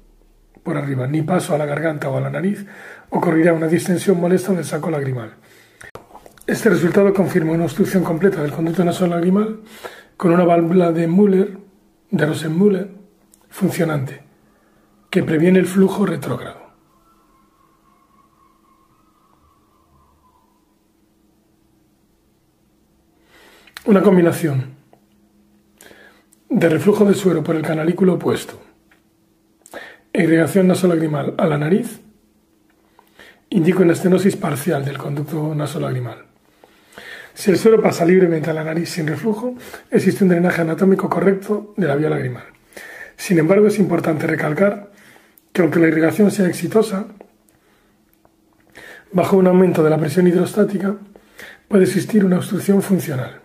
por 0.63 0.77
arriba, 0.77 1.07
ni 1.07 1.21
paso 1.21 1.55
a 1.55 1.57
la 1.57 1.65
garganta 1.65 2.09
o 2.09 2.17
a 2.17 2.21
la 2.21 2.29
nariz, 2.29 2.65
ocurrirá 3.09 3.53
una 3.53 3.67
distensión 3.67 4.19
molesta 4.19 4.53
del 4.53 4.65
saco 4.65 4.91
lagrimal. 4.91 5.33
Este 6.45 6.69
resultado 6.69 7.13
confirma 7.13 7.53
una 7.53 7.63
obstrucción 7.63 8.03
completa 8.03 8.41
del 8.41 8.51
conducto 8.51 8.83
nasolagrimal 8.83 9.61
con 10.21 10.33
una 10.33 10.43
válvula 10.43 10.91
de 10.91 11.07
Müller, 11.07 11.57
de 12.11 12.25
Rosenmüller, 12.27 12.91
funcionante, 13.49 14.21
que 15.09 15.23
previene 15.23 15.57
el 15.57 15.65
flujo 15.65 16.05
retrógrado. 16.05 16.61
Una 23.85 24.03
combinación 24.03 24.75
de 26.49 26.69
reflujo 26.69 27.03
de 27.05 27.15
suero 27.15 27.43
por 27.43 27.55
el 27.55 27.63
canalículo 27.63 28.13
opuesto 28.13 28.61
irrigación 30.13 30.67
nasolagrimal 30.67 31.33
a 31.39 31.47
la 31.47 31.57
nariz 31.57 31.99
indica 33.49 33.79
una 33.79 33.93
estenosis 33.93 34.35
parcial 34.35 34.85
del 34.85 34.99
conducto 34.99 35.55
nasolagrimal. 35.55 36.30
Si 37.33 37.51
el 37.51 37.57
suero 37.57 37.81
pasa 37.81 38.05
libremente 38.05 38.49
a 38.49 38.53
la 38.53 38.63
nariz 38.63 38.89
sin 38.89 39.07
reflujo, 39.07 39.55
existe 39.89 40.23
un 40.23 40.29
drenaje 40.29 40.61
anatómico 40.61 41.09
correcto 41.09 41.73
de 41.77 41.87
la 41.87 41.95
vía 41.95 42.09
lagrimal. 42.09 42.43
Sin 43.15 43.39
embargo, 43.39 43.67
es 43.67 43.79
importante 43.79 44.27
recalcar 44.27 44.91
que 45.53 45.61
aunque 45.61 45.79
la 45.79 45.87
irrigación 45.87 46.31
sea 46.31 46.47
exitosa, 46.47 47.05
bajo 49.11 49.37
un 49.37 49.47
aumento 49.47 49.83
de 49.83 49.89
la 49.89 49.97
presión 49.97 50.27
hidrostática 50.27 50.95
puede 51.67 51.83
existir 51.83 52.25
una 52.25 52.37
obstrucción 52.37 52.81
funcional. 52.81 53.41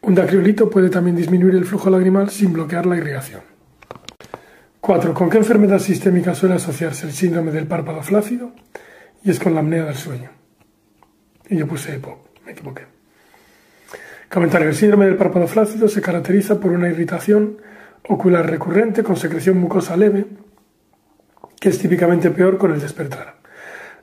Un 0.00 0.14
dacriolito 0.14 0.70
puede 0.70 0.90
también 0.90 1.16
disminuir 1.16 1.54
el 1.54 1.64
flujo 1.64 1.90
lagrimal 1.90 2.30
sin 2.30 2.52
bloquear 2.52 2.86
la 2.86 2.96
irrigación. 2.96 3.42
4. 4.80 5.12
¿Con 5.12 5.28
qué 5.28 5.38
enfermedad 5.38 5.80
sistémica 5.80 6.34
suele 6.34 6.54
asociarse 6.54 7.06
el 7.06 7.12
síndrome 7.12 7.50
del 7.50 7.66
párpado 7.66 8.02
flácido? 8.02 8.52
Y 9.22 9.30
es 9.30 9.38
con 9.38 9.54
la 9.54 9.60
apnea 9.60 9.84
del 9.84 9.96
sueño. 9.96 10.30
Y 11.50 11.56
yo 11.56 11.66
puse 11.66 11.94
EPOC, 11.94 12.27
me 12.48 12.52
equivoqué. 12.52 12.86
Comentario. 14.30 14.68
El 14.68 14.74
síndrome 14.74 15.04
del 15.04 15.16
párpado 15.16 15.46
flácido 15.46 15.86
se 15.88 16.00
caracteriza 16.00 16.58
por 16.58 16.72
una 16.72 16.88
irritación 16.88 17.58
ocular 18.08 18.48
recurrente 18.48 19.02
con 19.02 19.16
secreción 19.16 19.58
mucosa 19.58 19.96
leve, 19.96 20.24
que 21.60 21.68
es 21.68 21.78
típicamente 21.78 22.30
peor 22.30 22.56
con 22.56 22.72
el 22.72 22.80
despertar. 22.80 23.36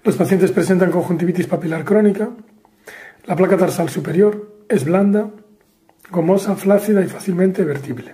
Los 0.04 0.16
pacientes 0.16 0.52
presentan 0.52 0.92
conjuntivitis 0.92 1.48
papilar 1.48 1.84
crónica, 1.84 2.30
la 3.25 3.36
placa 3.36 3.58
tarsal 3.58 3.90
superior 3.90 4.66
es 4.70 4.86
blanda, 4.86 5.32
gomosa, 6.12 6.56
flácida 6.56 7.02
y 7.02 7.08
fácilmente 7.08 7.64
vertible. 7.64 8.14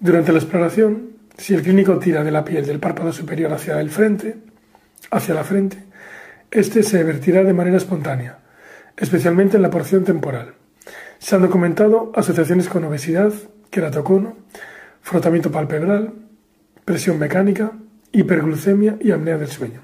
Durante 0.00 0.32
la 0.32 0.38
exploración, 0.38 1.12
si 1.36 1.54
el 1.54 1.62
clínico 1.62 1.98
tira 2.00 2.24
de 2.24 2.32
la 2.32 2.44
piel 2.44 2.66
del 2.66 2.80
párpado 2.80 3.12
superior 3.12 3.52
hacia 3.52 3.80
el 3.80 3.90
frente, 3.90 4.38
hacia 5.12 5.34
la 5.34 5.44
frente, 5.44 5.78
este 6.50 6.82
se 6.82 7.04
vertirá 7.04 7.44
de 7.44 7.52
manera 7.52 7.76
espontánea, 7.76 8.41
especialmente 8.96 9.56
en 9.56 9.62
la 9.62 9.70
porción 9.70 10.04
temporal. 10.04 10.54
Se 11.18 11.36
han 11.36 11.42
documentado 11.42 12.12
asociaciones 12.14 12.68
con 12.68 12.84
obesidad, 12.84 13.32
queratocono, 13.70 14.36
frotamiento 15.00 15.50
palpebral, 15.50 16.14
presión 16.84 17.18
mecánica, 17.18 17.72
hiperglucemia 18.12 18.96
y 19.00 19.12
apnea 19.12 19.38
del 19.38 19.48
sueño. 19.48 19.80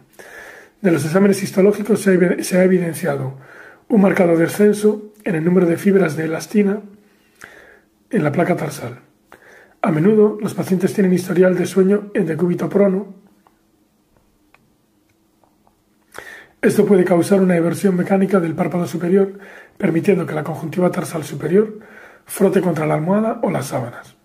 De 0.81 0.91
los 0.91 1.05
exámenes 1.05 1.43
histológicos 1.43 2.01
se 2.01 2.59
ha 2.59 2.65
evidenciado 2.65 3.35
un 3.89 4.01
marcado 4.01 4.37
descenso 4.37 5.13
en 5.25 5.35
el 5.35 5.45
número 5.45 5.67
de 5.67 5.77
fibras 5.77 6.17
de 6.17 6.25
elastina 6.25 6.81
en 8.11 8.25
la 8.25 8.33
placa 8.33 8.57
tarsal. 8.57 9.01
A 9.81 9.91
menudo 9.91 10.39
los 10.41 10.55
pacientes 10.55 10.93
tienen 10.93 11.13
historial 11.13 11.57
de 11.57 11.67
sueño 11.67 12.11
en 12.15 12.27
decúbito 12.27 12.69
prono. 12.69 13.15
Esto 16.61 16.85
puede 16.85 17.05
causar 17.05 17.41
una 17.41 17.57
eversión 17.57 17.95
mecánica 17.97 18.41
del 18.41 18.57
párpado 18.57 18.87
superior, 18.89 19.39
permitiendo 19.77 20.27
que 20.27 20.35
la 20.35 20.43
conjuntiva 20.43 20.91
tarsal 20.91 21.23
superior 21.23 21.79
frote 22.27 22.61
contra 22.61 22.85
la 22.85 22.95
almohada 22.95 23.39
o 23.43 23.51
las 23.51 23.67
sábanas. 23.67 24.17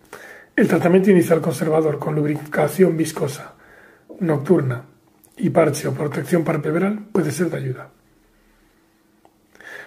El 0.55 0.67
tratamiento 0.67 1.11
inicial 1.11 1.41
conservador 1.41 1.99
con 1.99 2.15
lubricación 2.15 2.97
viscosa, 2.97 3.53
nocturna 4.19 4.85
y 5.37 5.51
parche 5.51 5.87
o 5.87 5.93
protección 5.93 6.43
palpebral 6.43 7.05
puede 7.11 7.31
ser 7.31 7.51
de 7.51 7.57
ayuda. 7.57 7.89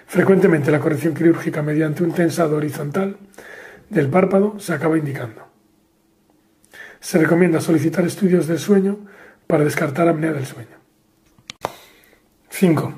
Frecuentemente 0.07 0.71
la 0.71 0.79
corrección 0.79 1.15
quirúrgica 1.15 1.62
mediante 1.62 2.05
un 2.05 2.12
tensado 2.12 2.57
horizontal 2.57 3.17
del 3.91 4.09
párpado 4.09 4.59
se 4.61 4.73
acaba 4.73 4.97
indicando. 4.97 5.49
Se 7.00 7.19
recomienda 7.19 7.61
solicitar 7.61 8.05
estudios 8.05 8.47
del 8.47 8.61
sueño 8.61 9.00
para 9.49 9.65
descartar 9.65 10.09
apnea 10.09 10.33
del 10.33 10.47
sueño. 10.47 10.86
5. 12.59 12.95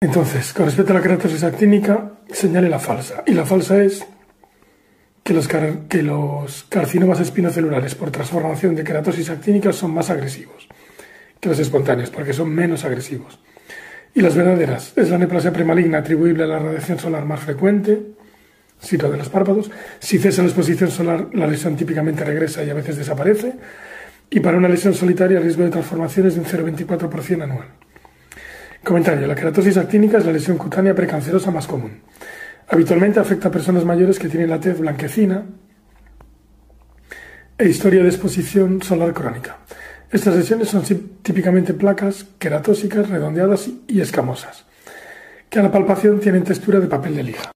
Entonces, 0.00 0.54
con 0.54 0.64
respecto 0.64 0.92
a 0.92 0.94
la 0.94 1.02
keratosis 1.02 1.44
actínica, 1.44 2.12
señale 2.32 2.70
la 2.70 2.78
falsa. 2.78 3.22
Y 3.26 3.34
la 3.34 3.44
falsa 3.44 3.82
es 3.82 4.06
que 5.22 5.34
los, 5.34 5.46
que 5.46 6.02
los 6.02 6.64
carcinomas 6.70 7.20
espinocelulares 7.20 7.94
por 7.94 8.10
transformación 8.10 8.74
de 8.74 8.84
keratosis 8.84 9.28
actínica 9.28 9.74
son 9.74 9.92
más 9.92 10.08
agresivos 10.08 10.66
que 11.40 11.50
los 11.50 11.58
espontáneos, 11.58 12.08
porque 12.08 12.32
son 12.32 12.48
menos 12.48 12.86
agresivos. 12.86 13.38
Y 14.14 14.22
las 14.22 14.34
verdaderas 14.34 14.94
es 14.96 15.10
la 15.10 15.18
neoplasia 15.18 15.52
premaligna 15.52 15.98
atribuible 15.98 16.44
a 16.44 16.46
la 16.46 16.58
radiación 16.58 16.98
solar 16.98 17.26
más 17.26 17.40
frecuente, 17.40 18.00
sitio 18.80 19.10
de 19.10 19.18
los 19.18 19.28
párpados. 19.28 19.70
Si 19.98 20.18
cesa 20.18 20.40
la 20.40 20.48
exposición 20.48 20.90
solar, 20.90 21.28
la 21.34 21.46
lesión 21.46 21.76
típicamente 21.76 22.24
regresa 22.24 22.64
y 22.64 22.70
a 22.70 22.74
veces 22.74 22.96
desaparece. 22.96 23.54
Y 24.30 24.40
para 24.40 24.56
una 24.56 24.68
lesión 24.68 24.94
solitaria, 24.94 25.36
el 25.36 25.44
riesgo 25.44 25.64
de 25.64 25.70
transformación 25.70 26.28
es 26.28 26.34
de 26.34 26.40
un 26.40 26.46
0,24% 26.46 27.42
anual. 27.42 27.68
Comentario. 28.84 29.26
La 29.26 29.34
queratosis 29.34 29.76
actínica 29.76 30.18
es 30.18 30.24
la 30.24 30.32
lesión 30.32 30.56
cutánea 30.56 30.94
precancerosa 30.94 31.50
más 31.50 31.66
común. 31.66 32.00
Habitualmente 32.68 33.20
afecta 33.20 33.48
a 33.48 33.50
personas 33.50 33.84
mayores 33.84 34.18
que 34.18 34.28
tienen 34.28 34.48
la 34.48 34.60
tez 34.60 34.78
blanquecina 34.78 35.44
e 37.58 37.68
historia 37.68 38.02
de 38.02 38.08
exposición 38.08 38.80
solar 38.82 39.12
crónica. 39.12 39.58
Estas 40.10 40.34
lesiones 40.34 40.68
son 40.68 40.82
típicamente 41.22 41.74
placas 41.74 42.26
queratósicas, 42.38 43.10
redondeadas 43.10 43.68
y 43.86 44.00
escamosas, 44.00 44.64
que 45.50 45.58
a 45.58 45.62
la 45.62 45.70
palpación 45.70 46.18
tienen 46.18 46.44
textura 46.44 46.80
de 46.80 46.86
papel 46.86 47.16
de 47.16 47.22
lija. 47.24 47.50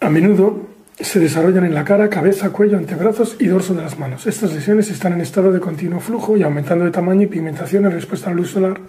A 0.00 0.10
menudo 0.10 0.68
se 0.98 1.20
desarrollan 1.20 1.64
en 1.64 1.74
la 1.74 1.84
cara, 1.84 2.10
cabeza, 2.10 2.50
cuello, 2.50 2.76
antebrazos 2.76 3.36
y 3.38 3.46
dorso 3.46 3.74
de 3.74 3.82
las 3.82 3.98
manos. 3.98 4.26
Estas 4.26 4.52
lesiones 4.52 4.90
están 4.90 5.12
en 5.12 5.20
estado 5.20 5.52
de 5.52 5.60
continuo 5.60 6.00
flujo 6.00 6.36
y 6.36 6.42
aumentando 6.42 6.84
de 6.84 6.90
tamaño 6.90 7.22
y 7.22 7.26
pigmentación 7.26 7.84
en 7.84 7.92
respuesta 7.92 8.28
a 8.28 8.32
la 8.32 8.36
luz 8.36 8.50
solar 8.50 8.80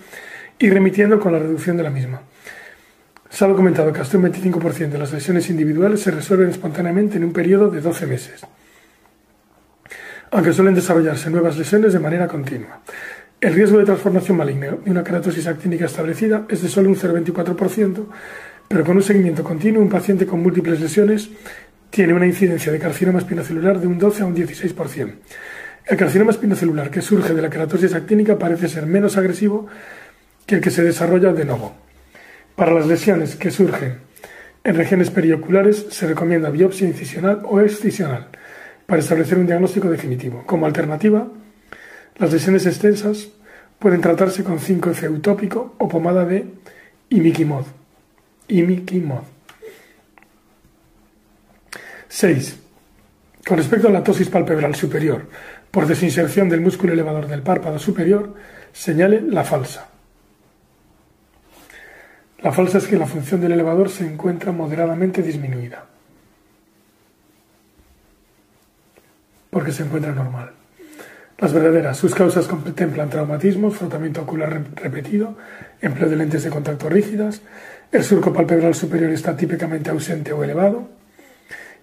y 0.60 0.70
remitiendo 0.70 1.20
con 1.20 1.34
la 1.34 1.40
reducción 1.40 1.78
de 1.78 1.84
la 1.84 1.90
misma. 1.90 2.22
Se 3.30 3.46
ha 3.46 3.48
documentado 3.48 3.92
que 3.92 4.00
hasta 4.00 4.18
un 4.18 4.26
25% 4.26 4.90
de 4.90 4.98
las 4.98 5.12
lesiones 5.12 5.50
individuales 5.50 6.02
se 6.02 6.12
resuelven 6.12 6.50
espontáneamente 6.50 7.18
en 7.18 7.26
un 7.26 7.34
periodo 7.34 7.70
de 7.70 7.82
12 7.82 8.08
meses 8.08 8.46
aunque 10.32 10.54
suelen 10.54 10.76
desarrollarse 10.76 11.30
nuevas 11.30 11.58
lesiones 11.58 11.94
de 11.94 12.00
manera 12.00 12.28
continua. 12.28 12.82
El 13.40 13.54
riesgo 13.54 13.78
de 13.78 13.86
transformación 13.86 14.38
maligna 14.38 14.68
de 14.84 14.92
una 14.92 15.04
keratosis 15.04 15.48
actínica 15.48 15.86
establecida 15.86 16.46
es 16.50 16.62
de 16.62 16.70
solo 16.70 16.90
un 16.90 16.96
0,24%, 16.96 18.06
pero 18.68 18.84
con 18.84 18.98
un 18.98 19.04
seguimiento 19.04 19.44
continuo, 19.44 19.82
un 19.82 19.90
paciente 19.90 20.26
con 20.26 20.42
múltiples 20.42 20.82
lesiones 20.82 21.30
tiene 21.90 22.14
una 22.14 22.26
incidencia 22.26 22.72
de 22.72 22.80
carcinoma 22.80 23.20
espinocelular 23.20 23.80
de 23.80 23.88
un 23.88 23.98
12 23.98 24.24
a 24.24 24.26
un 24.26 24.36
16%. 24.36 25.12
El 25.86 25.98
carcinoma 25.98 26.32
espinocelular 26.32 26.90
que 26.90 27.02
surge 27.02 27.34
de 27.34 27.42
la 27.42 27.50
keratosis 27.50 27.94
actínica 27.94 28.38
parece 28.38 28.68
ser 28.68 28.86
menos 28.88 29.16
agresivo 29.16 29.68
que 30.48 30.56
el 30.56 30.62
que 30.62 30.72
se 30.72 30.82
desarrolla 30.82 31.34
de 31.34 31.46
nuevo. 31.46 31.76
Para 32.56 32.74
las 32.74 32.88
lesiones 32.88 33.36
que 33.36 33.52
surgen 33.52 34.00
en 34.64 34.76
regiones 34.76 35.12
perioculares 35.12 35.86
se 35.92 36.08
recomienda 36.08 36.50
biopsia 36.50 36.88
incisional 36.88 37.42
o 37.46 37.62
excisional 37.62 38.30
para 38.88 39.02
establecer 39.02 39.38
un 39.38 39.46
diagnóstico 39.46 39.90
definitivo. 39.90 40.44
Como 40.46 40.66
alternativa, 40.66 41.28
las 42.18 42.32
lesiones 42.32 42.66
extensas 42.66 43.28
pueden 43.78 44.02
tratarse 44.02 44.44
con 44.44 44.60
5F 44.60 45.12
utópico 45.12 45.76
o 45.78 45.88
pomada 45.88 46.26
de 46.26 46.48
imiquimod. 47.10 47.66
Imiquimod. 48.48 49.24
6. 52.08 52.58
Con 53.46 53.58
respecto 53.58 53.90
a 53.90 53.92
la 53.92 54.04
tosis 54.04 54.30
palpebral 54.30 54.76
superior 54.76 55.28
por 55.70 55.86
desinserción 55.86 56.50
del 56.50 56.62
músculo 56.62 56.94
elevador 56.94 57.28
del 57.28 57.44
párpado 57.44 57.78
superior, 57.78 58.34
señale 58.72 59.22
la 59.22 59.44
falsa. 59.44 59.97
La 62.42 62.52
falsa 62.52 62.78
es 62.78 62.88
que 62.88 62.98
la 62.98 63.08
función 63.08 63.42
del 63.42 63.54
elevador 63.54 63.90
se 63.90 64.06
encuentra 64.06 64.52
moderadamente 64.52 65.24
disminuida, 65.24 65.86
porque 69.50 69.72
se 69.72 69.84
encuentra 69.84 70.12
normal. 70.12 70.52
Las 71.40 71.54
verdaderas, 71.54 71.98
sus 71.98 72.14
causas 72.14 72.48
contemplan 72.48 73.10
traumatismos, 73.10 73.78
frotamiento 73.78 74.22
ocular 74.22 74.64
repetido, 74.76 75.38
empleo 75.82 76.10
de 76.10 76.16
lentes 76.16 76.44
de 76.44 76.50
contacto 76.50 76.90
rígidas, 76.90 77.42
el 77.92 78.04
surco 78.04 78.34
palpebral 78.34 78.76
superior 78.76 79.12
está 79.12 79.36
típicamente 79.36 79.90
ausente 79.90 80.32
o 80.32 80.44
elevado, 80.44 80.90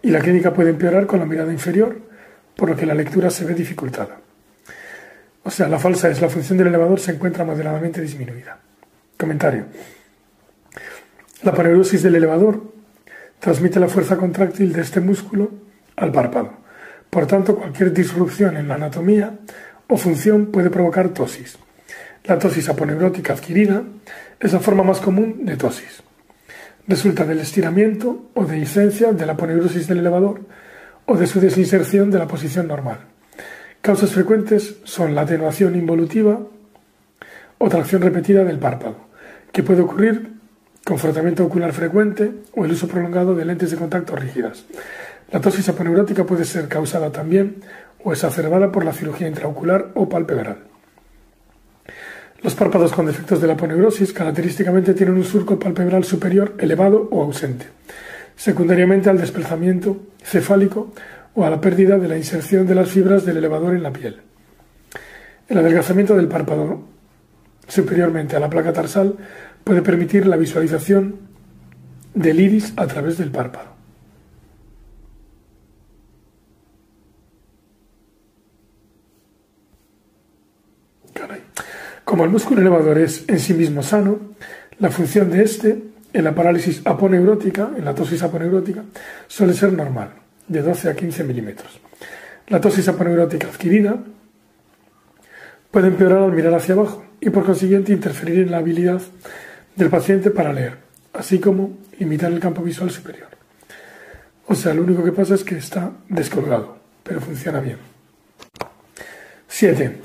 y 0.03 0.11
la 0.11 0.21
clínica 0.21 0.53
puede 0.53 0.71
empeorar 0.71 1.07
con 1.07 1.21
la 1.21 1.27
mirada 1.27 1.53
inferior, 1.53 1.99
por 2.57 2.69
lo 2.69 2.77
que 2.77 2.87
la 2.87 2.95
lectura 2.95 3.31
se 3.31 3.45
ve 3.45 3.55
dificultada. 3.55 4.19
O 5.43 5.51
sea, 5.51 5.69
la 5.69 5.79
falsa 5.79 6.09
es 6.09 6.21
la 6.21 6.29
función 6.29 6.59
del 6.59 6.69
elevador 6.69 7.01
se 7.01 7.13
encuentra 7.13 7.45
moderadamente 7.45 8.01
disminuida. 8.01 8.59
Comentario. 9.19 9.67
La 11.45 11.53
paneurosis 11.53 12.03
del 12.03 12.15
elevador 12.15 12.73
transmite 13.39 13.79
la 13.79 13.89
fuerza 13.89 14.17
contráctil 14.17 14.73
de 14.73 14.81
este 14.81 15.01
músculo 15.01 15.51
al 15.95 16.11
párpado. 16.11 16.55
Por 17.11 17.27
tanto, 17.27 17.55
cualquier 17.55 17.93
disrupción 17.93 18.57
en 18.57 18.67
la 18.67 18.77
anatomía 18.77 19.41
o 19.87 19.99
función 19.99 20.47
puede 20.47 20.71
provocar 20.71 21.11
tosis. 21.11 21.59
La 22.25 22.39
tosis 22.39 22.71
aponeurótica 22.71 23.35
adquirida 23.35 23.83
es 24.41 24.55
la 24.55 24.61
forma 24.61 24.85
más 24.85 25.01
común 25.01 25.45
de 25.45 25.59
tosis. 25.59 26.03
Resulta 26.89 27.27
del 27.27 27.41
estiramiento 27.41 28.31
o 28.33 28.47
de 28.47 28.57
licencia 28.57 29.13
de 29.13 29.27
la 29.27 29.35
aponeurosis 29.35 29.87
del 29.87 29.99
elevador 29.99 30.41
o 31.05 31.15
de 31.15 31.27
su 31.27 31.41
desinserción 31.41 32.11
de 32.11 32.21
la 32.21 32.27
posición 32.27 32.69
normal. 32.69 33.01
Causas 33.83 34.13
frecuentes 34.13 34.77
son 34.85 35.15
la 35.15 35.21
atenuación 35.21 35.77
involutiva 35.77 36.41
o 37.59 37.69
tracción 37.69 38.01
repetida 38.01 38.45
del 38.45 38.59
párpado, 38.59 38.97
que 39.53 39.63
puede 39.63 39.83
ocurrir 39.83 40.34
con 40.85 40.99
frotamiento 40.99 41.45
ocular 41.45 41.73
frecuente 41.73 42.31
o 42.55 42.65
el 42.65 42.73
uso 42.73 42.87
prolongado 42.87 43.35
de 43.35 43.45
lentes 43.45 43.71
de 43.71 43.79
contacto 43.79 44.15
rígidas. 44.15 44.67
La 45.33 45.41
tosis 45.41 45.69
aponeurótica 45.69 46.25
puede 46.25 46.45
ser 46.45 46.69
causada 46.69 47.11
también 47.11 47.57
o 48.05 48.13
exacerbada 48.13 48.71
por 48.71 48.85
la 48.85 48.93
cirugía 48.93 49.27
intraocular 49.27 49.91
o 49.95 50.09
palpebral. 50.09 50.59
Los 52.43 52.55
párpados 52.55 52.93
con 52.93 53.07
defectos 53.07 53.41
de 53.41 53.47
la 53.47 53.55
aponeurosis 53.55 54.13
característicamente 54.13 54.93
tienen 54.93 55.17
un 55.17 55.25
surco 55.25 55.59
palpebral 55.59 56.05
superior 56.05 56.55
elevado 56.59 57.09
o 57.11 57.23
ausente, 57.23 57.67
secundariamente 58.37 59.09
al 59.09 59.17
desplazamiento 59.17 59.97
cefálico 60.23 60.93
o 61.35 61.47
a 61.47 61.51
la 61.51 61.63
pérdida 61.63 61.99
de 61.99 62.09
la 62.09 62.19
inserción 62.19 62.67
de 62.67 62.75
las 62.75 62.91
fibras 62.91 63.25
del 63.25 63.39
elevador 63.39 63.75
en 63.75 63.83
la 63.83 63.93
piel. 63.93 64.21
El 65.49 65.59
adelgazamiento 65.59 66.15
del 66.15 66.29
párpado 66.29 66.83
superiormente 67.67 68.37
a 68.37 68.41
la 68.41 68.51
placa 68.51 68.75
tarsal 68.75 69.17
puede 69.65 69.83
permitir 69.83 70.27
la 70.27 70.37
visualización 70.37 71.17
del 72.15 72.39
iris 72.39 72.73
a 72.77 72.87
través 72.87 73.19
del 73.19 73.31
párpado. 73.31 73.75
Como 82.05 82.25
el 82.25 82.31
músculo 82.31 82.61
elevador 82.61 82.99
es 82.99 83.25
en 83.29 83.41
sí 83.41 83.55
mismo 83.55 83.83
sano, 83.83 84.21
la 84.79 84.91
función 84.91 85.31
de 85.31 85.43
este 85.43 85.83
en 86.13 86.23
la 86.23 86.35
parálisis 86.35 86.83
aponeurótica, 86.85 87.71
en 87.77 87.85
la 87.85 87.95
tosis 87.95 88.23
aponeurótica, 88.23 88.85
suele 89.27 89.53
ser 89.53 89.73
normal, 89.73 90.11
de 90.47 90.63
12 90.63 90.91
a 90.91 90.95
15 90.95 91.25
milímetros. 91.25 91.81
La 92.47 92.61
tosis 92.61 92.87
aponeurótica 92.87 93.49
adquirida 93.49 93.97
puede 95.73 95.89
empeorar 95.89 96.19
al 96.19 96.33
mirar 96.33 96.55
hacia 96.55 96.75
abajo 96.75 97.05
y 97.21 97.31
por 97.31 97.45
consiguiente 97.45 97.93
interferir 97.93 98.41
en 98.41 98.53
la 98.53 98.59
habilidad 98.59 99.03
del 99.77 99.91
paciente 99.91 100.31
para 100.31 100.53
leer, 100.53 100.77
así 101.13 101.39
como 101.39 101.79
limitar 101.99 102.33
el 102.33 102.41
campo 102.41 102.63
visual 102.63 102.91
superior. 102.91 103.29
O 104.47 104.55
sea, 104.55 104.75
lo 104.75 104.83
único 104.83 105.03
que 105.03 105.13
pasa 105.13 105.35
es 105.35 105.45
que 105.45 105.57
está 105.57 105.93
descolgado, 106.09 106.77
pero 107.03 107.21
funciona 107.21 107.61
bien. 107.61 107.79
7. 109.49 109.97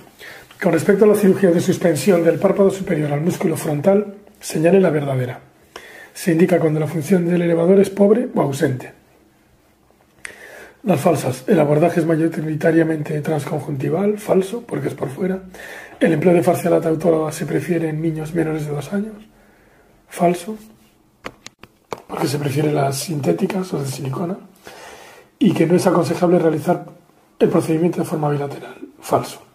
Con 0.62 0.74
respecto 0.74 1.06
a 1.06 1.08
la 1.08 1.16
cirugía 1.16 1.52
de 1.52 1.60
suspensión 1.60 2.24
del 2.24 2.40
párpado 2.40 2.70
superior 2.70 3.12
al 3.12 3.22
músculo 3.22 3.58
frontal, 3.58 4.16
señale 4.40 4.80
la 4.80 4.90
verdadera. 4.90 5.40
Se 6.14 6.32
indica 6.32 6.60
cuando 6.60 6.80
la 6.80 6.88
función 6.88 7.26
del 7.26 7.42
elevador 7.42 7.80
es 7.80 7.90
pobre 7.90 8.28
o 8.34 8.42
ausente. 8.42 8.92
Las 10.84 11.02
falsas. 11.02 11.44
El 11.48 11.60
abordaje 11.60 12.00
es 12.00 12.06
mayoritariamente 12.06 13.20
transconjuntival, 13.22 14.18
falso, 14.18 14.64
porque 14.66 14.88
es 14.88 14.94
por 14.94 15.10
fuera. 15.10 15.44
El 16.00 16.14
empleo 16.14 16.34
de 16.34 16.44
fascialata 16.44 16.88
autóloga 16.88 17.32
se 17.32 17.46
prefiere 17.46 17.90
en 17.90 18.02
niños 18.02 18.34
menores 18.34 18.66
de 18.66 18.72
dos 18.72 18.94
años, 18.94 19.16
falso, 20.10 20.58
porque 22.08 22.28
se 22.28 22.40
prefieren 22.40 22.76
las 22.76 22.98
sintéticas 22.98 23.74
o 23.74 23.82
de 23.82 23.88
silicona. 23.88 24.38
Y 25.38 25.54
que 25.54 25.66
no 25.66 25.76
es 25.76 25.88
aconsejable 25.88 26.38
realizar 26.38 26.86
el 27.40 27.50
procedimiento 27.50 28.00
de 28.00 28.06
forma 28.06 28.30
bilateral, 28.30 28.76
falso 29.00 29.50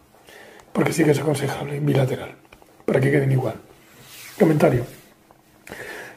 porque 0.75 0.93
sí 0.93 1.05
que 1.05 1.13
es 1.13 1.21
aconsejable 1.21 1.79
bilateral, 1.79 2.35
para 2.85 3.01
que 3.01 3.11
queden 3.11 3.31
igual. 3.31 3.55
Comentario. 4.39 4.85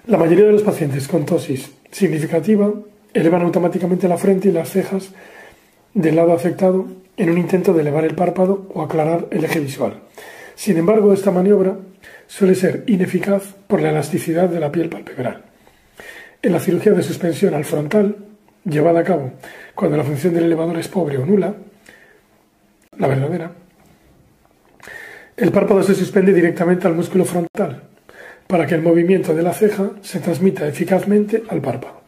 La 0.07 0.17
mayoría 0.17 0.45
de 0.45 0.53
los 0.53 0.63
pacientes 0.63 1.07
con 1.07 1.25
tosis 1.25 1.71
significativa 1.91 2.73
elevan 3.13 3.43
automáticamente 3.43 4.07
la 4.07 4.17
frente 4.17 4.49
y 4.49 4.51
las 4.51 4.71
cejas 4.71 5.11
del 5.93 6.15
lado 6.15 6.33
afectado 6.33 6.87
en 7.17 7.29
un 7.29 7.37
intento 7.37 7.71
de 7.71 7.81
elevar 7.81 8.03
el 8.03 8.15
párpado 8.15 8.67
o 8.73 8.81
aclarar 8.81 9.27
el 9.29 9.45
eje 9.45 9.59
visual. 9.59 10.01
Sin 10.55 10.77
embargo, 10.77 11.13
esta 11.13 11.29
maniobra 11.29 11.77
suele 12.27 12.55
ser 12.55 12.83
ineficaz 12.87 13.55
por 13.67 13.81
la 13.81 13.89
elasticidad 13.89 14.49
de 14.49 14.59
la 14.59 14.71
piel 14.71 14.89
palpebral. 14.89 15.43
En 16.41 16.51
la 16.51 16.59
cirugía 16.59 16.91
de 16.91 17.03
suspensión 17.03 17.53
al 17.55 17.65
frontal, 17.65 18.15
llevada 18.63 18.99
a 18.99 19.03
cabo 19.03 19.33
cuando 19.73 19.97
la 19.97 20.03
función 20.03 20.33
del 20.33 20.45
elevador 20.45 20.77
es 20.77 20.87
pobre 20.87 21.17
o 21.17 21.25
nula, 21.25 21.55
la 22.97 23.07
verdadera, 23.07 23.51
el 25.37 25.51
párpado 25.51 25.83
se 25.83 25.93
suspende 25.95 26.33
directamente 26.33 26.87
al 26.87 26.95
músculo 26.95 27.23
frontal 27.23 27.83
para 28.47 28.65
que 28.65 28.75
el 28.75 28.81
movimiento 28.81 29.35
de 29.35 29.43
la 29.43 29.53
ceja 29.53 29.91
se 30.01 30.19
transmita 30.19 30.67
eficazmente 30.67 31.43
al 31.49 31.61
párpado. 31.61 32.01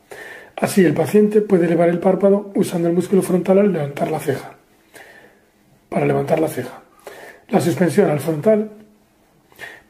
Así 0.56 0.84
el 0.84 0.94
paciente 0.94 1.42
puede 1.42 1.68
elevar 1.68 1.90
el 1.90 2.00
párpado 2.00 2.52
usando 2.56 2.88
el 2.88 2.96
músculo 2.96 3.22
frontal 3.22 3.60
al 3.60 3.72
levantar 3.72 4.10
la 4.10 4.20
ceja. 4.20 4.56
Para 5.90 6.06
levantar 6.06 6.40
la 6.40 6.48
ceja. 6.48 6.82
La 7.50 7.62
suspensión 7.62 8.10
al 8.10 8.20
frontal 8.20 8.72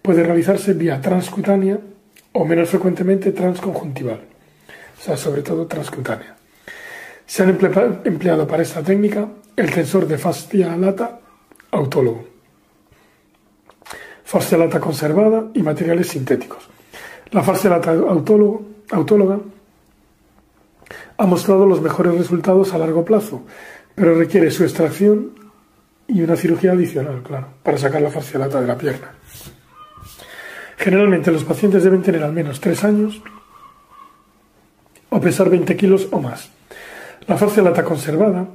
puede 0.01 0.23
realizarse 0.23 0.73
vía 0.73 1.01
transcutánea 1.01 1.79
o 2.33 2.45
menos 2.45 2.69
frecuentemente 2.69 3.31
transconjuntival, 3.31 4.21
o 4.99 5.01
sea, 5.01 5.17
sobre 5.17 5.41
todo 5.41 5.67
transcutánea. 5.67 6.35
Se 7.25 7.43
han 7.43 7.49
empleado 8.05 8.47
para 8.47 8.63
esta 8.63 8.81
técnica 8.81 9.27
el 9.55 9.71
tensor 9.71 10.07
de 10.07 10.17
fascia 10.17 10.75
lata 10.75 11.19
autólogo 11.71 12.29
lata 14.57 14.79
conservada 14.79 15.49
y 15.53 15.63
materiales 15.63 16.07
sintéticos. 16.07 16.69
La 17.31 17.41
lata 17.41 17.91
autóloga 17.91 19.39
ha 21.17 21.25
mostrado 21.25 21.65
los 21.65 21.81
mejores 21.81 22.15
resultados 22.15 22.73
a 22.73 22.77
largo 22.77 23.03
plazo, 23.03 23.43
pero 23.95 24.15
requiere 24.15 24.51
su 24.51 24.63
extracción 24.63 25.31
y 26.07 26.21
una 26.21 26.35
cirugía 26.35 26.71
adicional, 26.71 27.21
claro, 27.23 27.47
para 27.63 27.77
sacar 27.77 28.01
la 28.01 28.09
lata 28.39 28.61
de 28.61 28.67
la 28.67 28.77
pierna. 28.77 29.11
Generalmente 30.79 31.29
los 31.29 31.43
pacientes 31.43 31.83
deben 31.83 32.01
tener 32.01 32.23
al 32.23 32.31
menos 32.31 32.61
3 32.61 32.83
años 32.85 33.21
o 35.09 35.19
pesar 35.19 35.49
20 35.49 35.75
kilos 35.75 36.07
o 36.11 36.21
más. 36.21 36.51
La 37.27 37.35
lata 37.35 37.83
conservada 37.83 38.47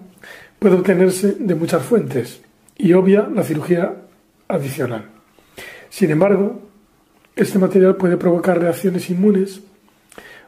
puede 0.58 0.76
obtenerse 0.76 1.36
de 1.38 1.54
muchas 1.54 1.82
fuentes 1.82 2.40
y 2.78 2.94
obvia 2.94 3.28
la 3.32 3.42
cirugía 3.42 3.94
adicional. 4.48 5.10
Sin 5.90 6.10
embargo, 6.10 6.62
este 7.36 7.58
material 7.58 7.96
puede 7.96 8.16
provocar 8.16 8.58
reacciones 8.58 9.10
inmunes 9.10 9.60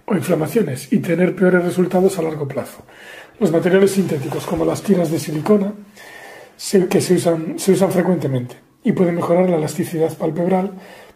o 0.06 0.14
inflamaciones 0.14 0.90
y 0.92 1.00
tener 1.00 1.36
peores 1.36 1.62
resultados 1.62 2.18
a 2.18 2.22
largo 2.22 2.48
plazo. 2.48 2.86
Los 3.38 3.52
materiales 3.52 3.90
sintéticos, 3.90 4.46
como 4.46 4.64
las 4.64 4.82
tiras 4.82 5.10
de 5.10 5.18
silicona, 5.18 5.74
que 6.88 7.00
se 7.02 7.14
usan, 7.14 7.58
se 7.58 7.72
usan 7.72 7.92
frecuentemente 7.92 8.56
y 8.82 8.92
pueden 8.92 9.16
mejorar 9.16 9.50
la 9.50 9.56
elasticidad 9.56 10.16
palpebral 10.16 10.70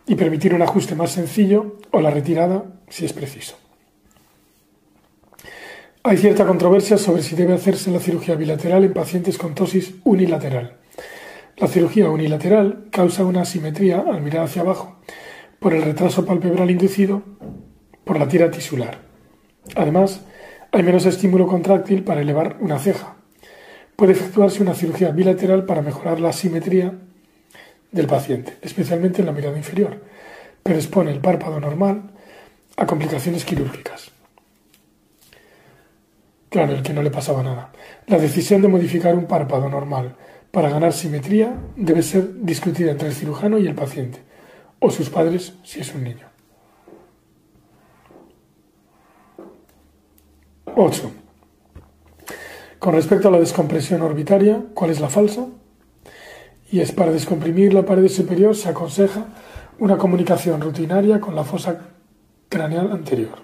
y 0.06 0.14
permitir 0.14 0.54
un 0.54 0.62
ajuste 0.62 0.94
más 0.94 1.12
sencillo 1.12 1.76
o 1.90 2.00
la 2.00 2.10
retirada 2.10 2.64
si 2.88 3.04
es 3.04 3.12
preciso. 3.12 3.56
Hay 6.02 6.16
cierta 6.16 6.46
controversia 6.46 6.96
sobre 6.96 7.22
si 7.22 7.36
debe 7.36 7.52
hacerse 7.52 7.90
la 7.90 8.00
cirugía 8.00 8.34
bilateral 8.34 8.84
en 8.84 8.92
pacientes 8.92 9.36
con 9.36 9.54
tosis 9.54 9.94
unilateral. 10.04 10.78
La 11.58 11.68
cirugía 11.68 12.08
unilateral 12.08 12.86
causa 12.90 13.24
una 13.24 13.42
asimetría 13.42 14.00
al 14.00 14.22
mirar 14.22 14.44
hacia 14.44 14.62
abajo 14.62 14.96
por 15.58 15.74
el 15.74 15.82
retraso 15.82 16.24
palpebral 16.24 16.70
inducido 16.70 17.22
por 18.04 18.18
la 18.18 18.28
tira 18.28 18.50
tisular. 18.50 19.02
Además, 19.76 20.22
hay 20.72 20.82
menos 20.82 21.04
estímulo 21.04 21.46
contráctil 21.46 22.02
para 22.02 22.22
elevar 22.22 22.56
una 22.60 22.78
ceja, 22.78 23.16
puede 24.00 24.12
efectuarse 24.12 24.62
una 24.62 24.72
cirugía 24.72 25.10
bilateral 25.10 25.66
para 25.66 25.82
mejorar 25.82 26.20
la 26.20 26.32
simetría 26.32 26.94
del 27.92 28.06
paciente, 28.06 28.56
especialmente 28.62 29.20
en 29.20 29.26
la 29.26 29.32
mirada 29.32 29.56
inferior, 29.56 30.02
pero 30.62 30.78
expone 30.78 31.10
el 31.10 31.20
párpado 31.20 31.60
normal 31.60 32.10
a 32.76 32.86
complicaciones 32.86 33.44
quirúrgicas. 33.44 34.10
Claro, 36.48 36.72
el 36.72 36.82
que 36.82 36.92
no 36.92 37.02
le 37.02 37.10
pasaba 37.10 37.42
nada. 37.42 37.72
La 38.06 38.18
decisión 38.18 38.60
de 38.60 38.68
modificar 38.68 39.14
un 39.14 39.26
párpado 39.26 39.68
normal 39.68 40.16
para 40.50 40.68
ganar 40.68 40.92
simetría 40.92 41.54
debe 41.76 42.02
ser 42.02 42.42
discutida 42.42 42.90
entre 42.90 43.08
el 43.08 43.14
cirujano 43.14 43.58
y 43.58 43.66
el 43.66 43.74
paciente, 43.74 44.20
o 44.80 44.90
sus 44.90 45.10
padres 45.10 45.54
si 45.62 45.80
es 45.80 45.94
un 45.94 46.04
niño. 46.04 46.26
8. 50.74 51.12
Con 52.78 52.94
respecto 52.94 53.28
a 53.28 53.30
la 53.30 53.38
descompresión 53.38 54.02
orbitaria, 54.02 54.62
¿cuál 54.74 54.90
es 54.90 55.00
la 55.00 55.08
falsa? 55.08 55.46
Y 56.70 56.80
es 56.80 56.92
para 56.92 57.10
descomprimir 57.10 57.74
la 57.74 57.84
pared 57.84 58.06
superior 58.08 58.54
se 58.54 58.68
aconseja 58.68 59.26
una 59.78 59.98
comunicación 59.98 60.60
rutinaria 60.60 61.20
con 61.20 61.34
la 61.34 61.42
fosa 61.42 61.80
craneal 62.48 62.92
anterior. 62.92 63.38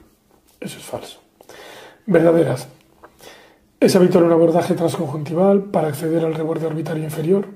Eso 0.60 0.78
es 0.78 0.84
falso. 0.84 1.20
Verdaderas. 2.06 2.68
¿Es 3.80 3.96
habitual 3.96 4.24
un 4.24 4.32
abordaje 4.32 4.74
transconjuntival 4.74 5.64
para 5.64 5.88
acceder 5.88 6.24
al 6.24 6.34
reborde 6.34 6.66
orbitario 6.66 7.02
inferior? 7.02 7.48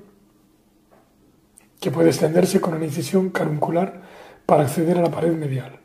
Que 1.79 1.89
puede 1.89 2.09
extenderse 2.09 2.59
con 2.59 2.73
una 2.73 2.85
incisión 2.85 3.29
caruncular 3.29 4.01
para 4.45 4.63
acceder 4.63 4.97
a 4.97 5.01
la 5.01 5.11
pared 5.11 5.33
medial. 5.33 5.79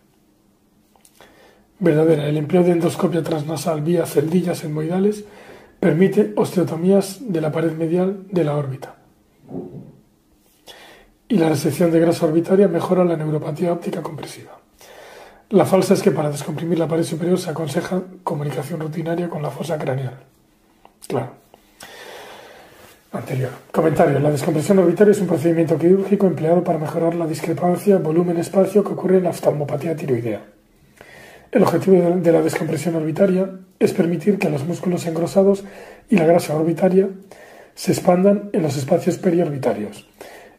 Verdadera. 1.79 2.27
El 2.27 2.37
empleo 2.39 2.65
de 2.65 2.73
endoscopia 2.73 3.23
transnasal 3.23 3.83
vía 3.83 4.05
celdillas 4.05 4.65
etmoidales 4.65 5.25
permite 5.79 6.33
osteotomías 6.37 7.19
de 7.21 7.41
la 7.41 7.53
pared 7.53 7.73
medial 7.73 8.25
de 8.31 8.45
la 8.45 8.57
órbita. 8.57 8.97
Y 11.29 11.39
la 11.39 11.49
resección 11.49 11.91
de 11.91 12.01
grasa 12.01 12.27
orbitaria 12.27 12.69
mejora 12.69 13.05
la 13.05 13.17
neuropatía 13.17 13.73
óptica 13.73 14.03
compresiva. 14.03 14.59
La 15.51 15.65
falsa 15.65 15.95
es 15.95 16.03
que 16.03 16.11
para 16.11 16.31
descomprimir 16.31 16.79
la 16.79 16.89
pared 16.89 17.05
superior 17.05 17.39
se 17.39 17.51
aconseja 17.51 18.03
comunicación 18.25 18.81
rutinaria 18.81 19.29
con 19.29 19.43
la 19.43 19.51
fosa 19.51 19.79
craneal. 19.79 20.19
Claro. 21.07 21.31
Anterior. 23.13 23.51
Comentario. 23.73 24.19
La 24.19 24.31
descompresión 24.31 24.79
orbitaria 24.79 25.13
es 25.13 25.21
un 25.21 25.27
procedimiento 25.27 25.79
quirúrgico 25.79 26.27
empleado 26.27 26.63
para 26.63 26.79
mejorar 26.79 27.15
la 27.15 27.27
discrepancia 27.27 27.99
volumen-espacio 27.99 28.85
que 28.85 28.93
ocurre 28.93 29.19
en 29.19 29.25
la 29.25 29.31
oftalmopatía 29.31 29.97
tiroidea. 29.97 30.43
El 31.53 31.63
objetivo 31.63 31.97
de 31.97 32.33
la 32.33 32.43
descompresión 32.43 32.97
orbitaria 32.97 33.51
es 33.79 33.93
permitir 33.93 34.39
que 34.39 34.51
los 34.51 34.65
músculos 34.65 35.07
engrosados 35.07 35.65
y 36.11 36.17
la 36.17 36.27
grasa 36.27 36.57
orbitaria 36.57 37.09
se 37.77 37.93
expandan 37.93 38.51
en 38.53 38.63
los 38.63 38.77
espacios 38.77 39.19
periorbitarios. 39.19 40.09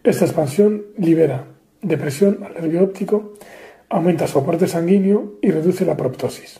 Esta 0.03 0.23
expansión 0.23 0.85
libera 0.97 1.45
depresión 1.81 2.43
al 2.45 2.53
nervio 2.53 2.83
óptico 2.83 3.33
aumenta 3.89 4.27
su 4.27 4.39
aporte 4.39 4.67
sanguíneo 4.67 5.33
y 5.41 5.51
reduce 5.51 5.85
la 5.85 5.97
proptosis. 5.97 6.59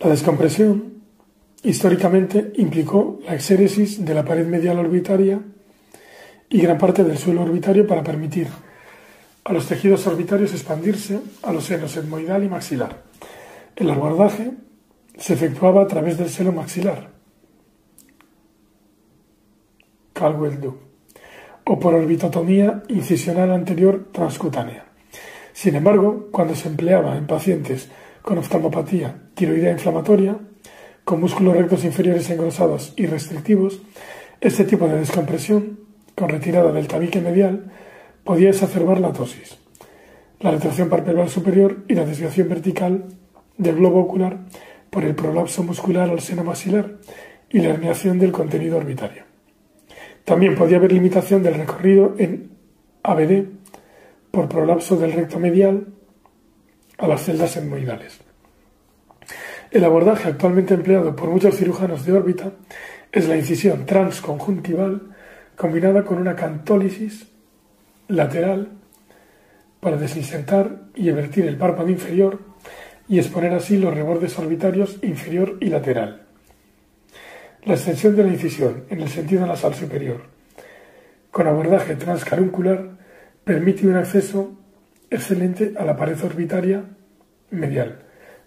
La 0.00 0.10
descompresión 0.10 1.02
históricamente 1.62 2.52
implicó 2.56 3.20
la 3.26 3.34
exéresis 3.34 4.04
de 4.04 4.14
la 4.14 4.24
pared 4.24 4.46
medial 4.46 4.78
orbitaria 4.78 5.40
y 6.48 6.60
gran 6.60 6.78
parte 6.78 7.04
del 7.04 7.18
suelo 7.18 7.42
orbitario 7.42 7.86
para 7.86 8.02
permitir 8.02 8.48
a 9.44 9.52
los 9.52 9.66
tejidos 9.66 10.06
orbitarios 10.06 10.52
expandirse 10.52 11.20
a 11.42 11.52
los 11.52 11.64
senos 11.64 11.96
etmoidal 11.96 12.42
y 12.44 12.48
maxilar. 12.48 13.02
El 13.76 13.90
abordaje 13.90 14.52
se 15.16 15.34
efectuaba 15.34 15.82
a 15.82 15.86
través 15.86 16.18
del 16.18 16.30
seno 16.30 16.52
maxilar, 16.52 17.19
O 21.64 21.78
por 21.78 21.94
orbitotomía 21.94 22.82
incisional 22.88 23.50
anterior 23.52 24.08
transcutánea. 24.12 24.86
Sin 25.52 25.74
embargo, 25.74 26.28
cuando 26.30 26.54
se 26.54 26.68
empleaba 26.68 27.16
en 27.16 27.26
pacientes 27.26 27.90
con 28.22 28.38
oftalmopatía 28.38 29.30
tiroidea 29.34 29.72
inflamatoria, 29.72 30.36
con 31.04 31.20
músculos 31.20 31.56
rectos 31.56 31.84
inferiores 31.84 32.28
engrosados 32.30 32.92
y 32.96 33.06
restrictivos, 33.06 33.82
este 34.40 34.64
tipo 34.64 34.86
de 34.88 34.98
descompresión, 34.98 35.80
con 36.14 36.28
retirada 36.28 36.72
del 36.72 36.88
tabique 36.88 37.20
medial, 37.20 37.70
podía 38.24 38.50
exacerbar 38.50 39.00
la 39.00 39.12
tosis, 39.12 39.58
la 40.40 40.50
retracción 40.50 40.88
palpebral 40.88 41.28
superior 41.28 41.84
y 41.88 41.94
la 41.94 42.04
desviación 42.04 42.48
vertical 42.48 43.04
del 43.56 43.76
globo 43.76 44.00
ocular 44.00 44.46
por 44.90 45.04
el 45.04 45.14
prolapso 45.14 45.62
muscular 45.62 46.10
al 46.10 46.20
seno 46.20 46.44
maxilar 46.44 46.98
y 47.50 47.60
la 47.60 47.70
herniación 47.70 48.18
del 48.18 48.32
contenido 48.32 48.76
orbitario. 48.76 49.29
También 50.24 50.54
podía 50.54 50.76
haber 50.76 50.92
limitación 50.92 51.42
del 51.42 51.54
recorrido 51.54 52.14
en 52.18 52.50
ABD 53.02 53.44
por 54.30 54.48
prolapso 54.48 54.96
del 54.96 55.12
recto 55.12 55.38
medial 55.38 55.86
a 56.98 57.08
las 57.08 57.24
celdas 57.24 57.56
etmoidales. 57.56 58.20
El 59.70 59.84
abordaje 59.84 60.28
actualmente 60.28 60.74
empleado 60.74 61.14
por 61.14 61.30
muchos 61.30 61.56
cirujanos 61.56 62.04
de 62.04 62.12
órbita 62.12 62.52
es 63.12 63.28
la 63.28 63.36
incisión 63.36 63.86
transconjuntival 63.86 65.14
combinada 65.56 66.04
con 66.04 66.18
una 66.18 66.36
cantólisis 66.36 67.26
lateral 68.08 68.68
para 69.80 69.96
desinsertar 69.96 70.82
y 70.94 71.08
evertir 71.08 71.46
el 71.46 71.56
párpado 71.56 71.88
inferior 71.88 72.40
y 73.08 73.18
exponer 73.18 73.52
así 73.52 73.76
los 73.76 73.94
rebordes 73.94 74.38
orbitarios 74.38 74.98
inferior 75.02 75.56
y 75.60 75.66
lateral. 75.66 76.26
La 77.64 77.74
extensión 77.74 78.16
de 78.16 78.24
la 78.24 78.30
incisión 78.30 78.84
en 78.88 79.02
el 79.02 79.08
sentido 79.10 79.46
nasal 79.46 79.74
superior 79.74 80.22
con 81.30 81.46
abordaje 81.46 81.94
transcaruncular 81.94 82.96
permite 83.44 83.86
un 83.86 83.96
acceso 83.96 84.52
excelente 85.10 85.74
a 85.78 85.84
la 85.84 85.94
pared 85.94 86.16
orbitaria 86.24 86.84
medial 87.50 88.00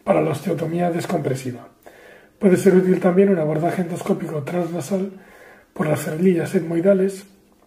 para 0.03 0.21
la 0.21 0.31
osteotomía 0.31 0.89
descompresiva. 0.89 1.67
Puede 2.39 2.57
ser 2.57 2.75
útil 2.75 2.99
también 2.99 3.29
un 3.29 3.37
abordaje 3.37 3.83
endoscópico 3.83 4.41
transnasal 4.43 5.11
por 5.73 5.87
las 5.87 6.01
cerlillas 6.01 6.55
etmoidales 6.55 7.25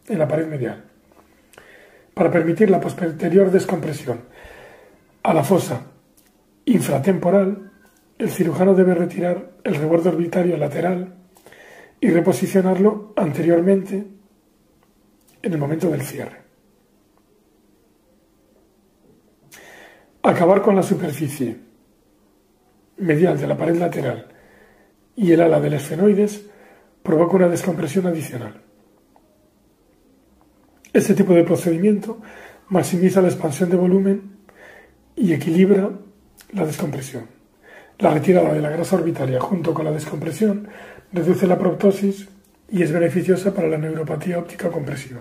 en 0.09 0.19
la 0.19 0.27
pared 0.27 0.47
medial. 0.47 0.85
Para 2.13 2.31
permitir 2.31 2.71
la 2.71 2.81
posterior 2.81 3.53
descompresión 3.53 4.21
a 5.23 5.33
la 5.33 5.45
fosa 5.45 5.83
infratemporal, 6.65 7.71
el 8.19 8.31
cirujano 8.31 8.75
debe 8.75 8.95
retirar 8.95 9.51
el 9.63 9.77
reborde 9.77 10.09
orbitario 10.09 10.57
lateral 10.57 11.15
y 12.07 12.11
reposicionarlo 12.11 13.13
anteriormente 13.17 14.07
en 15.43 15.53
el 15.53 15.59
momento 15.59 15.91
del 15.91 16.03
cierre. 16.03 16.41
Acabar 20.23 20.63
con 20.63 20.77
la 20.77 20.85
superficie 20.85 21.57
medial 22.99 23.41
de 23.41 23.47
la 23.49 23.57
pared 23.57 23.75
lateral 23.75 24.29
y 25.17 25.33
el 25.33 25.41
ala 25.41 25.59
del 25.59 25.75
esfenoides 25.75 26.47
provoca 27.03 27.35
una 27.35 27.49
descompresión 27.49 28.07
adicional. 28.07 28.63
Este 30.93 31.15
tipo 31.15 31.35
de 31.35 31.43
procedimiento 31.43 32.21
maximiza 32.69 33.21
la 33.21 33.29
expansión 33.29 33.69
de 33.69 33.77
volumen 33.77 34.37
y 35.17 35.33
equilibra 35.33 35.91
la 36.53 36.67
descompresión. 36.67 37.27
La 37.99 38.15
retirada 38.15 38.55
de 38.55 38.61
la 38.61 38.71
grasa 38.71 38.95
orbitaria 38.95 39.41
junto 39.41 39.75
con 39.75 39.87
la 39.87 39.91
descompresión 39.91 40.69
reduce 41.13 41.47
la 41.47 41.59
proptosis 41.59 42.29
y 42.71 42.83
es 42.83 42.93
beneficiosa 42.93 43.55
para 43.55 43.69
la 43.69 43.79
neuropatía 43.79 44.39
óptica 44.39 44.71
compresiva. 44.71 45.21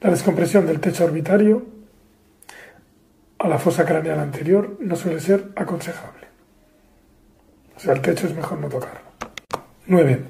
La 0.00 0.10
descompresión 0.10 0.66
del 0.66 0.80
techo 0.80 1.04
orbitario 1.04 1.66
a 3.38 3.48
la 3.48 3.58
fosa 3.58 3.84
craneal 3.84 4.20
anterior 4.20 4.76
no 4.80 4.96
suele 4.96 5.20
ser 5.20 5.50
aconsejable. 5.56 6.24
O 7.76 7.80
sea, 7.80 7.94
el 7.94 8.00
techo 8.00 8.26
es 8.26 8.34
mejor 8.34 8.58
no 8.58 8.68
tocarlo. 8.68 9.00
9. 9.86 10.24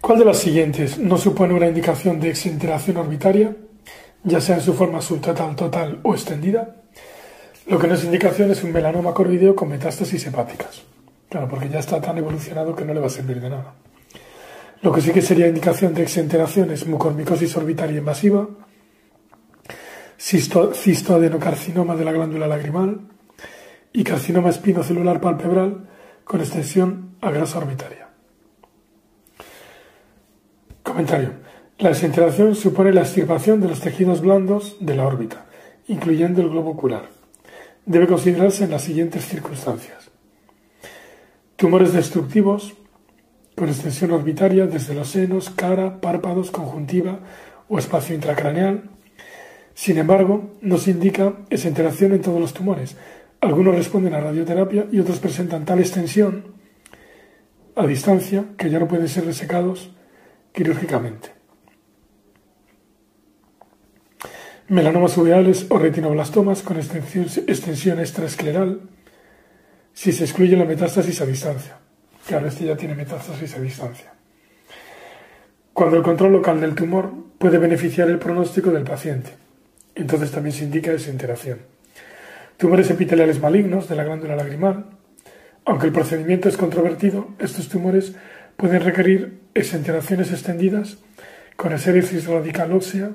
¿Cuál 0.00 0.18
de 0.18 0.24
las 0.24 0.38
siguientes 0.38 0.98
no 0.98 1.18
supone 1.18 1.54
una 1.54 1.68
indicación 1.68 2.18
de 2.20 2.30
exenteración 2.30 2.96
orbitaria, 2.96 3.54
ya 4.24 4.40
sea 4.40 4.56
en 4.56 4.62
su 4.62 4.74
forma 4.74 5.00
subtotal, 5.00 5.54
total 5.54 6.00
o 6.02 6.14
extendida? 6.14 6.76
Lo 7.66 7.78
que 7.78 7.86
no 7.86 7.94
es 7.94 8.04
indicación 8.04 8.50
es 8.50 8.64
un 8.64 8.72
melanoma 8.72 9.14
corvideo 9.14 9.54
con 9.54 9.68
metástasis 9.68 10.26
hepáticas. 10.26 10.82
Claro, 11.30 11.48
porque 11.48 11.68
ya 11.68 11.78
está 11.78 12.00
tan 12.00 12.18
evolucionado 12.18 12.74
que 12.74 12.84
no 12.84 12.92
le 12.92 12.98
va 12.98 13.06
a 13.06 13.10
servir 13.10 13.40
de 13.40 13.48
nada. 13.48 13.74
Lo 14.82 14.92
que 14.92 15.00
sí 15.00 15.12
que 15.12 15.22
sería 15.22 15.46
indicación 15.46 15.94
de 15.94 16.02
exenteración 16.02 16.72
es 16.72 16.88
mucormicosis 16.88 17.56
orbitaria 17.56 17.98
invasiva, 17.98 18.48
cistoadenocarcinoma 20.18 21.94
de 21.94 22.04
la 22.04 22.12
glándula 22.12 22.48
lagrimal 22.48 23.02
y 23.92 24.02
carcinoma 24.02 24.50
espinocelular 24.50 25.20
palpebral 25.20 25.88
con 26.24 26.40
extensión 26.40 27.14
a 27.20 27.30
grasa 27.30 27.58
orbitaria. 27.58 28.08
Comentario. 30.82 31.30
La 31.78 31.90
desintegración 31.90 32.56
supone 32.56 32.92
la 32.92 33.02
extirpación 33.02 33.60
de 33.60 33.68
los 33.68 33.80
tejidos 33.80 34.20
blandos 34.20 34.76
de 34.80 34.96
la 34.96 35.06
órbita, 35.06 35.46
incluyendo 35.86 36.42
el 36.42 36.50
globo 36.50 36.70
ocular. 36.70 37.08
Debe 37.86 38.08
considerarse 38.08 38.64
en 38.64 38.72
las 38.72 38.82
siguientes 38.82 39.24
circunstancias. 39.26 40.09
Tumores 41.60 41.92
destructivos 41.92 42.72
con 43.54 43.68
extensión 43.68 44.12
orbitaria 44.12 44.66
desde 44.66 44.94
los 44.94 45.10
senos, 45.10 45.50
cara, 45.50 46.00
párpados, 46.00 46.50
conjuntiva 46.50 47.20
o 47.68 47.78
espacio 47.78 48.14
intracraneal. 48.14 48.88
Sin 49.74 49.98
embargo, 49.98 50.54
no 50.62 50.78
se 50.78 50.92
indica 50.92 51.34
esa 51.50 51.68
interacción 51.68 52.14
en 52.14 52.22
todos 52.22 52.40
los 52.40 52.54
tumores. 52.54 52.96
Algunos 53.42 53.74
responden 53.74 54.14
a 54.14 54.20
radioterapia 54.20 54.86
y 54.90 55.00
otros 55.00 55.18
presentan 55.18 55.66
tal 55.66 55.80
extensión 55.80 56.54
a 57.76 57.86
distancia 57.86 58.46
que 58.56 58.70
ya 58.70 58.78
no 58.78 58.88
pueden 58.88 59.10
ser 59.10 59.26
resecados 59.26 59.90
quirúrgicamente. 60.52 61.28
Melanomas 64.68 65.14
uveales 65.18 65.66
o 65.68 65.76
retinoblastomas 65.76 66.62
con 66.62 66.78
extensión, 66.78 67.26
extensión 67.46 68.00
extraescleral 68.00 68.80
si 69.92 70.12
se 70.12 70.24
excluye 70.24 70.56
la 70.56 70.64
metástasis 70.64 71.20
a 71.20 71.26
distancia. 71.26 71.76
Claro, 72.26 72.46
este 72.46 72.64
ya 72.64 72.76
tiene 72.76 72.94
metástasis 72.94 73.56
a 73.56 73.60
distancia. 73.60 74.12
Cuando 75.72 75.96
el 75.96 76.02
control 76.02 76.32
local 76.32 76.60
del 76.60 76.74
tumor 76.74 77.12
puede 77.38 77.58
beneficiar 77.58 78.10
el 78.10 78.18
pronóstico 78.18 78.70
del 78.70 78.84
paciente. 78.84 79.30
Entonces 79.94 80.30
también 80.30 80.54
se 80.54 80.64
indica 80.64 80.92
esa 80.92 81.10
interacción. 81.10 81.58
Tumores 82.56 82.90
epiteliales 82.90 83.40
malignos 83.40 83.88
de 83.88 83.96
la 83.96 84.04
glándula 84.04 84.36
lagrimal. 84.36 84.84
Aunque 85.64 85.86
el 85.86 85.92
procedimiento 85.92 86.48
es 86.48 86.56
controvertido, 86.56 87.28
estos 87.38 87.68
tumores 87.68 88.14
pueden 88.56 88.82
requerir 88.82 89.40
exenteraciones 89.54 90.32
extendidas 90.32 90.98
con 91.56 91.72
esérisis 91.72 92.26
radical 92.26 92.72
ósea 92.72 93.10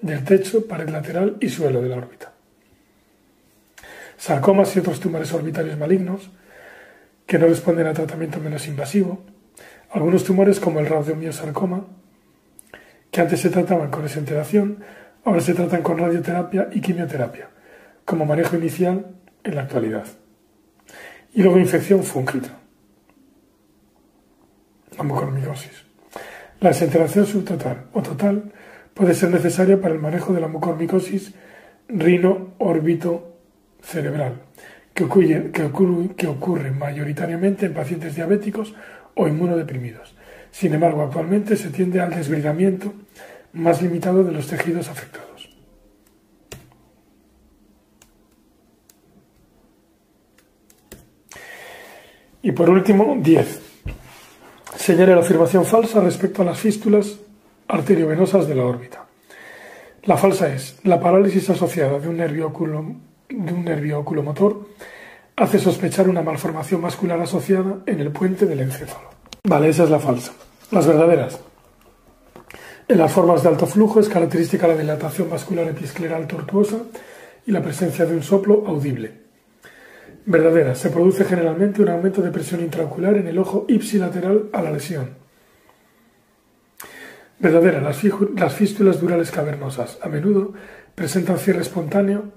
del 0.00 0.24
techo, 0.24 0.66
pared 0.66 0.88
lateral 0.88 1.36
y 1.40 1.48
suelo 1.48 1.80
de 1.80 1.88
la 1.88 1.96
órbita. 1.96 2.35
Sarcomas 4.16 4.74
y 4.74 4.80
otros 4.80 5.00
tumores 5.00 5.32
orbitales 5.32 5.78
malignos 5.78 6.30
que 7.26 7.38
no 7.38 7.46
responden 7.46 7.86
a 7.86 7.92
tratamiento 7.92 8.40
menos 8.40 8.66
invasivo. 8.66 9.24
Algunos 9.90 10.24
tumores 10.24 10.60
como 10.60 10.80
el 10.80 10.86
radiomiosarcoma, 10.86 11.86
que 13.10 13.20
antes 13.20 13.40
se 13.40 13.50
trataban 13.50 13.90
con 13.90 14.04
exenteración, 14.04 14.84
ahora 15.24 15.40
se 15.40 15.54
tratan 15.54 15.82
con 15.82 15.98
radioterapia 15.98 16.68
y 16.72 16.80
quimioterapia, 16.80 17.48
como 18.04 18.26
manejo 18.26 18.56
inicial 18.56 19.06
en 19.44 19.54
la 19.54 19.62
actualidad. 19.62 20.06
Y 21.34 21.42
luego 21.42 21.58
infección 21.58 22.02
fúngica, 22.02 22.50
mucormicosis. 25.02 25.84
La 26.60 26.70
exenteración 26.70 27.26
subtotal 27.26 27.86
o 27.92 28.02
total 28.02 28.52
puede 28.94 29.14
ser 29.14 29.30
necesaria 29.30 29.80
para 29.80 29.94
el 29.94 30.00
manejo 30.00 30.32
de 30.32 30.40
la 30.40 30.48
mucormicosis 30.48 31.34
rino-órbito 31.88 33.35
cerebral, 33.86 34.42
que 34.92 35.04
ocurre, 35.04 36.70
mayoritariamente 36.70 37.66
en 37.66 37.74
pacientes 37.74 38.16
diabéticos 38.16 38.74
o 39.14 39.28
inmunodeprimidos. 39.28 40.14
Sin 40.50 40.74
embargo, 40.74 41.02
actualmente 41.02 41.56
se 41.56 41.70
tiende 41.70 42.00
al 42.00 42.14
desbridamiento 42.14 42.92
más 43.52 43.80
limitado 43.80 44.24
de 44.24 44.32
los 44.32 44.46
tejidos 44.48 44.88
afectados. 44.88 45.48
Y 52.42 52.52
por 52.52 52.70
último, 52.70 53.16
10. 53.20 53.60
Señale 54.76 55.14
la 55.14 55.20
afirmación 55.20 55.64
falsa 55.64 56.00
respecto 56.00 56.42
a 56.42 56.44
las 56.44 56.58
fístulas 56.58 57.18
arteriovenosas 57.68 58.46
de 58.46 58.54
la 58.54 58.64
órbita. 58.64 59.04
La 60.04 60.16
falsa 60.16 60.54
es 60.54 60.78
la 60.84 61.00
parálisis 61.00 61.50
asociada 61.50 61.98
de 61.98 62.08
un 62.08 62.18
nervio, 62.18 62.52
de 63.28 63.52
un 63.52 63.64
nervio 63.64 63.98
oculomotor 63.98 64.66
hace 65.36 65.58
sospechar 65.58 66.08
una 66.08 66.22
malformación 66.22 66.80
muscular 66.80 67.20
asociada 67.20 67.78
en 67.86 68.00
el 68.00 68.10
puente 68.10 68.46
del 68.46 68.60
encéfalo. 68.60 69.10
Vale, 69.44 69.68
esa 69.68 69.84
es 69.84 69.90
la 69.90 69.98
falsa. 69.98 70.32
Las 70.70 70.86
verdaderas. 70.86 71.40
En 72.88 72.98
las 72.98 73.12
formas 73.12 73.42
de 73.42 73.48
alto 73.48 73.66
flujo 73.66 74.00
es 74.00 74.08
característica 74.08 74.68
la 74.68 74.76
dilatación 74.76 75.28
vascular 75.28 75.66
episcleral 75.68 76.26
tortuosa 76.26 76.78
y 77.46 77.52
la 77.52 77.62
presencia 77.62 78.06
de 78.06 78.14
un 78.14 78.22
soplo 78.22 78.64
audible. 78.66 79.26
Verdadera. 80.24 80.74
Se 80.74 80.90
produce 80.90 81.24
generalmente 81.24 81.82
un 81.82 81.88
aumento 81.88 82.22
de 82.22 82.30
presión 82.30 82.60
intraocular 82.60 83.16
en 83.16 83.28
el 83.28 83.38
ojo 83.38 83.64
ipsilateral 83.68 84.50
a 84.52 84.62
la 84.62 84.72
lesión 84.72 85.26
Verdadera, 87.38 87.80
las, 87.80 88.54
fístulas 88.54 89.00
durales 89.00 89.30
cavernosas 89.30 89.98
a 90.02 90.08
menudo 90.08 90.54
presentan 90.94 91.38
cierre 91.38 91.60
espontáneo 91.60 92.32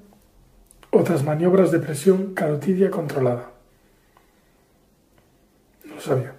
o 0.91 1.03
tras 1.03 1.23
maniobras 1.23 1.71
de 1.71 1.79
presión 1.79 2.33
carotidia 2.33 2.89
controlada. 2.89 3.51
No 5.85 5.95
lo 5.95 6.01
sabía. 6.01 6.33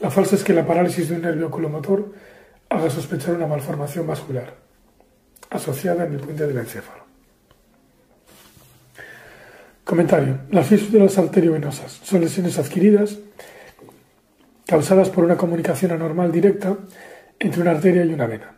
La 0.00 0.10
falsa 0.10 0.36
es 0.36 0.44
que 0.44 0.52
la 0.52 0.66
parálisis 0.66 1.08
de 1.08 1.16
un 1.16 1.22
nervio 1.22 1.46
oculomotor 1.46 2.12
haga 2.68 2.90
sospechar 2.90 3.34
una 3.34 3.46
malformación 3.46 4.06
vascular 4.06 4.54
asociada 5.50 6.04
en 6.04 6.14
el 6.14 6.20
puente 6.20 6.46
del 6.46 6.58
encéfalo. 6.58 7.04
Comentario. 9.84 10.38
Las 10.50 10.66
fístulas 10.66 11.16
arteriovenosas 11.16 12.00
son 12.02 12.20
lesiones 12.20 12.58
adquiridas 12.58 13.18
causadas 14.66 15.10
por 15.10 15.22
una 15.22 15.36
comunicación 15.36 15.92
anormal 15.92 16.32
directa 16.32 16.76
entre 17.38 17.62
una 17.62 17.70
arteria 17.70 18.04
y 18.04 18.12
una 18.12 18.26
vena. 18.26 18.56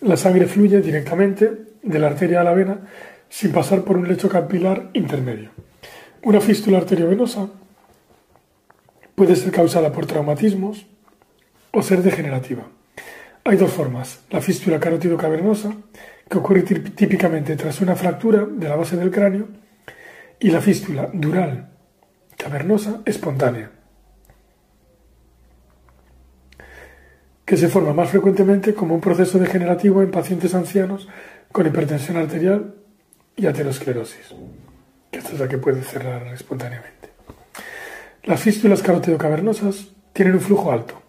La 0.00 0.16
sangre 0.16 0.46
fluye 0.46 0.80
directamente 0.80 1.66
de 1.82 1.98
la 1.98 2.06
arteria 2.06 2.40
a 2.40 2.44
la 2.44 2.54
vena 2.54 2.80
sin 3.28 3.52
pasar 3.52 3.82
por 3.82 3.96
un 3.96 4.08
lecho 4.08 4.28
capilar 4.28 4.90
intermedio. 4.94 5.50
Una 6.22 6.40
fístula 6.40 6.78
arteriovenosa 6.78 7.48
puede 9.14 9.36
ser 9.36 9.52
causada 9.52 9.92
por 9.92 10.06
traumatismos 10.06 10.86
o 11.72 11.82
ser 11.82 12.02
degenerativa. 12.02 12.64
Hay 13.44 13.56
dos 13.56 13.70
formas. 13.70 14.20
La 14.30 14.40
fístula 14.40 14.80
carótido 14.80 15.16
cavernosa, 15.16 15.72
que 16.28 16.38
ocurre 16.38 16.62
típicamente 16.62 17.54
tras 17.56 17.80
una 17.80 17.94
fractura 17.94 18.44
de 18.44 18.68
la 18.68 18.76
base 18.76 18.96
del 18.96 19.10
cráneo, 19.10 19.48
y 20.40 20.50
la 20.50 20.60
fístula 20.60 21.08
dural 21.12 21.70
cavernosa 22.36 23.00
espontánea, 23.06 23.70
que 27.44 27.56
se 27.56 27.68
forma 27.68 27.94
más 27.94 28.10
frecuentemente 28.10 28.74
como 28.74 28.94
un 28.94 29.00
proceso 29.00 29.38
degenerativo 29.38 30.02
en 30.02 30.10
pacientes 30.10 30.54
ancianos 30.54 31.08
con 31.52 31.66
hipertensión 31.66 32.16
arterial 32.16 32.74
y 33.36 33.46
aterosclerosis, 33.46 34.34
que 35.10 35.18
esta 35.18 35.32
es 35.32 35.40
la 35.40 35.48
que 35.48 35.58
puede 35.58 35.82
cerrar 35.82 36.26
espontáneamente. 36.28 37.10
Las 38.24 38.40
fístulas 38.40 38.82
carotidocavernosas 38.82 39.88
tienen 40.12 40.34
un 40.34 40.40
flujo 40.40 40.72
alto, 40.72 41.02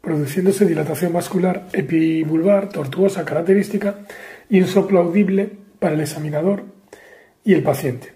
produciéndose 0.00 0.66
dilatación 0.66 1.12
vascular 1.12 1.68
epibulbar 1.72 2.68
tortuosa 2.68 3.24
característica 3.24 4.00
y 4.48 4.60
un 4.60 4.68
soplo 4.68 5.00
audible 5.00 5.50
para 5.78 5.94
el 5.94 6.00
examinador 6.00 6.64
y 7.44 7.54
el 7.54 7.62
paciente. 7.62 8.14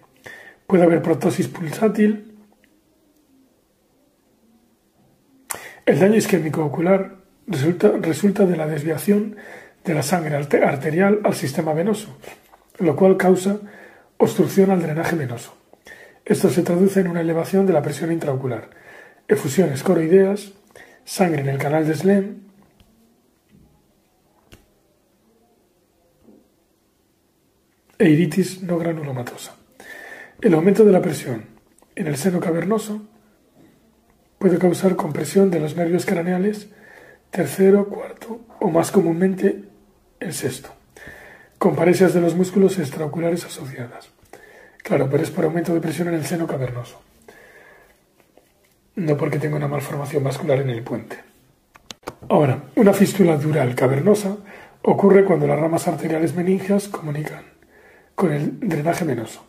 Puede 0.67 0.85
haber 0.85 1.03
protosis 1.03 1.49
pulsátil, 1.49 2.33
El 5.85 5.99
daño 5.99 6.15
isquémico 6.15 6.65
ocular 6.65 7.17
resulta, 7.47 8.47
de 8.47 8.57
la 8.57 8.69
desviación 8.69 9.37
de 9.85 9.95
la 9.95 10.03
sangre 10.03 10.37
arterial 10.37 11.21
al 11.25 11.35
sistema 11.35 11.73
venoso, 11.73 12.17
lo 12.79 12.97
cual 12.97 13.17
causa 13.17 13.61
obstrucción 14.17 14.71
al 14.71 14.83
drenaje 14.83 15.17
venoso. 15.17 15.57
Esto 16.25 16.51
se 16.51 16.63
traduce 16.63 17.01
en 17.01 17.09
una 17.09 17.21
elevación 17.21 17.67
de 17.67 17.73
la 17.73 17.83
presión 17.83 18.13
intraocular, 18.13 18.71
efusiones 19.27 19.83
coroideas, 19.83 20.53
sangre 21.05 21.43
en 21.43 21.49
el 21.49 21.59
canal 21.59 21.87
de 21.87 21.95
Slem, 21.95 22.37
e 27.99 28.09
iritis 28.09 28.63
no 28.63 28.79
granulomatosa. 28.79 29.57
El 30.41 30.55
aumento 30.55 30.85
de 30.85 30.93
la 30.93 31.03
presión 31.03 31.47
en 31.95 32.07
el 32.07 32.17
seno 32.17 32.41
cavernoso 32.41 33.09
Puede 34.43 34.59
causar 34.59 34.97
compresión 34.97 35.53
de 35.53 35.61
los 35.61 35.77
nervios 35.77 36.05
craneales 36.05 36.67
tercero, 37.31 37.89
cuarto 37.89 38.41
o 38.59 38.71
más 38.71 38.91
comúnmente 38.91 39.69
el 40.23 40.33
sexto, 40.33 40.71
con 41.59 41.77
paresias 41.77 42.15
de 42.15 42.21
los 42.21 42.35
músculos 42.35 42.79
extraoculares 42.79 43.45
asociadas. 43.45 44.11
Claro, 44.83 45.09
pero 45.11 45.23
es 45.23 45.31
por 45.31 45.45
aumento 45.45 45.75
de 45.75 45.81
presión 45.81 46.09
en 46.09 46.15
el 46.15 46.27
seno 46.27 46.47
cavernoso, 46.47 47.01
no 48.97 49.17
porque 49.17 49.39
tenga 49.39 49.57
una 49.57 49.69
malformación 49.69 50.25
vascular 50.25 50.61
en 50.61 50.71
el 50.71 50.83
puente. 50.83 51.19
Ahora, 52.29 52.65
una 52.77 52.93
fístula 52.93 53.37
dural 53.37 53.75
cavernosa 53.75 54.37
ocurre 54.83 55.25
cuando 55.25 55.47
las 55.47 55.59
ramas 55.59 55.87
arteriales 55.87 56.35
meningias 56.35 56.89
comunican 56.89 57.45
con 58.15 58.33
el 58.33 58.59
drenaje 58.61 59.05
venoso. 59.05 59.45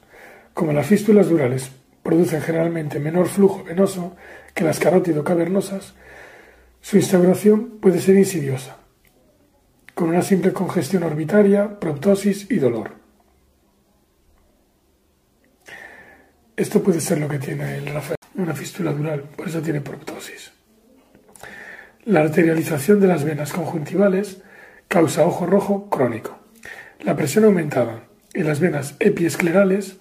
Como 0.53 0.73
las 0.73 0.87
fístulas 0.87 1.29
durales 1.29 1.71
producen 2.03 2.41
generalmente 2.41 2.99
menor 2.99 3.27
flujo 3.27 3.63
venoso 3.63 4.15
que 4.53 4.63
las 4.63 4.79
carótido 4.79 5.23
cavernosas, 5.23 5.93
su 6.81 6.97
instauración 6.97 7.79
puede 7.81 7.99
ser 7.99 8.17
insidiosa, 8.17 8.77
con 9.93 10.09
una 10.09 10.21
simple 10.21 10.53
congestión 10.53 11.03
orbitaria, 11.03 11.79
proptosis 11.79 12.49
y 12.49 12.57
dolor. 12.57 12.91
Esto 16.55 16.83
puede 16.83 17.01
ser 17.01 17.19
lo 17.19 17.27
que 17.27 17.39
tiene 17.39 17.77
el 17.77 17.87
Rafael. 17.87 18.17
una 18.35 18.53
fístula 18.53 18.91
dural, 18.91 19.23
por 19.35 19.47
eso 19.47 19.61
tiene 19.61 19.81
proptosis. 19.81 20.51
La 22.05 22.21
arterialización 22.21 22.99
de 22.99 23.07
las 23.07 23.23
venas 23.23 23.53
conjuntivales 23.53 24.41
causa 24.87 25.25
ojo 25.25 25.45
rojo 25.45 25.89
crónico. 25.89 26.37
La 27.01 27.15
presión 27.15 27.45
aumentada 27.45 28.03
en 28.33 28.47
las 28.47 28.59
venas 28.59 28.95
epiesclerales 28.99 29.97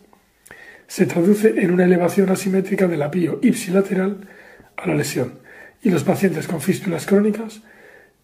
se 0.86 1.06
traduce 1.06 1.60
en 1.62 1.72
una 1.72 1.84
elevación 1.84 2.30
asimétrica 2.30 2.86
del 2.86 3.02
apío 3.02 3.38
ipsilateral 3.42 4.28
a 4.76 4.86
la 4.86 4.94
lesión 4.94 5.40
y 5.82 5.90
los 5.90 6.04
pacientes 6.04 6.46
con 6.46 6.60
fístulas 6.60 7.06
crónicas 7.06 7.62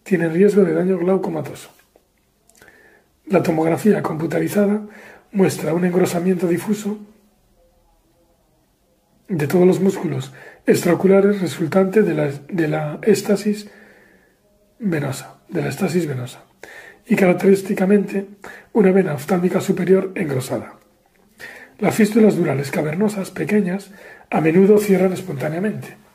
tienen 0.09 0.33
riesgo 0.33 0.63
de 0.63 0.73
daño 0.73 0.97
glaucomatoso. 0.97 1.69
La 3.27 3.43
tomografía 3.43 4.01
computarizada 4.01 4.81
muestra 5.31 5.75
un 5.75 5.85
engrosamiento 5.85 6.47
difuso 6.47 6.97
de 9.27 9.45
todos 9.45 9.67
los 9.67 9.79
músculos 9.79 10.33
extraoculares 10.65 11.41
resultante 11.41 12.01
de 12.01 12.15
la, 12.15 12.31
de 12.49 12.67
la 12.67 12.97
estasis 13.03 13.69
venosa, 14.79 15.37
y 17.05 17.15
característicamente 17.15 18.25
una 18.73 18.91
vena 18.91 19.13
oftálmica 19.13 19.61
superior 19.61 20.11
engrosada. 20.15 20.73
Las 21.77 21.93
fístulas 21.93 22.35
durales 22.35 22.71
cavernosas 22.71 23.29
pequeñas 23.29 23.91
a 24.31 24.41
menudo 24.41 24.79
cierran 24.79 25.13
espontáneamente. 25.13 26.08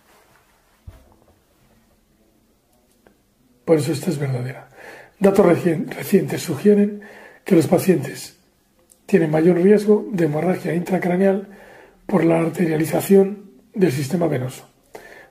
Por 3.65 3.79
eso 3.79 3.93
esta 3.93 4.11
es 4.11 4.19
verdadera. 4.19 4.69
Datos 5.19 5.47
recientes 5.47 6.43
sugieren 6.43 7.03
que 7.45 7.55
los 7.55 7.67
pacientes 7.67 8.37
tienen 9.07 9.31
mayor 9.31 9.57
riesgo 9.57 10.07
de 10.11 10.25
hemorragia 10.25 10.75
intracraneal 10.75 11.49
por 12.07 12.25
la 12.25 12.41
arterialización 12.41 13.51
del 13.75 13.93
sistema 13.93 14.27
venoso. 14.27 14.69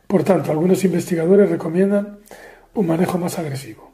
Por 0.07 0.23
tanto, 0.23 0.51
algunos 0.51 0.83
investigadores 0.83 1.49
recomiendan 1.49 2.19
un 2.73 2.87
manejo 2.87 3.17
más 3.17 3.39
agresivo. 3.39 3.91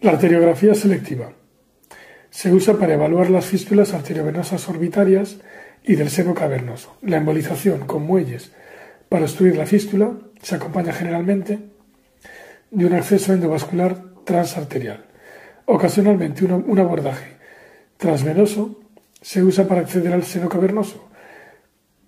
La 0.00 0.12
arteriografía 0.12 0.74
selectiva 0.74 1.32
se 2.30 2.52
usa 2.52 2.74
para 2.74 2.94
evaluar 2.94 3.30
las 3.30 3.46
fístulas 3.46 3.94
arteriovenosas 3.94 4.68
orbitarias 4.68 5.38
y 5.84 5.94
del 5.94 6.10
seno 6.10 6.34
cavernoso. 6.34 6.96
La 7.02 7.18
embolización 7.18 7.86
con 7.86 8.02
muelles 8.02 8.52
para 9.08 9.24
obstruir 9.24 9.56
la 9.56 9.66
fístula 9.66 10.12
se 10.42 10.56
acompaña 10.56 10.92
generalmente 10.92 11.58
de 12.70 12.86
un 12.86 12.92
acceso 12.94 13.32
endovascular 13.32 13.96
transarterial. 14.24 15.04
Ocasionalmente 15.66 16.44
un 16.44 16.78
abordaje 16.78 17.36
transvenoso 17.96 18.80
se 19.20 19.42
usa 19.42 19.66
para 19.68 19.82
acceder 19.82 20.12
al 20.12 20.24
seno 20.24 20.48
cavernoso, 20.48 21.08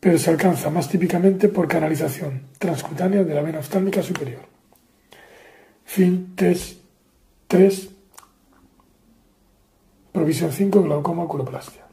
pero 0.01 0.19
se 0.19 0.31
alcanza 0.31 0.71
más 0.71 0.89
típicamente 0.89 1.49
por 1.49 1.69
canalización 1.69 2.43
transcutánea 2.59 3.23
de 3.23 3.35
la 3.35 3.43
vena 3.43 3.61
oftálmica 3.61 4.03
superior. 4.03 4.43
Fin 5.85 6.35
test 6.35 6.81
3 7.47 7.95
Provisión 10.15 10.53
5, 10.53 10.83
glaucoma, 10.83 11.27
culoplastia. 11.27 11.84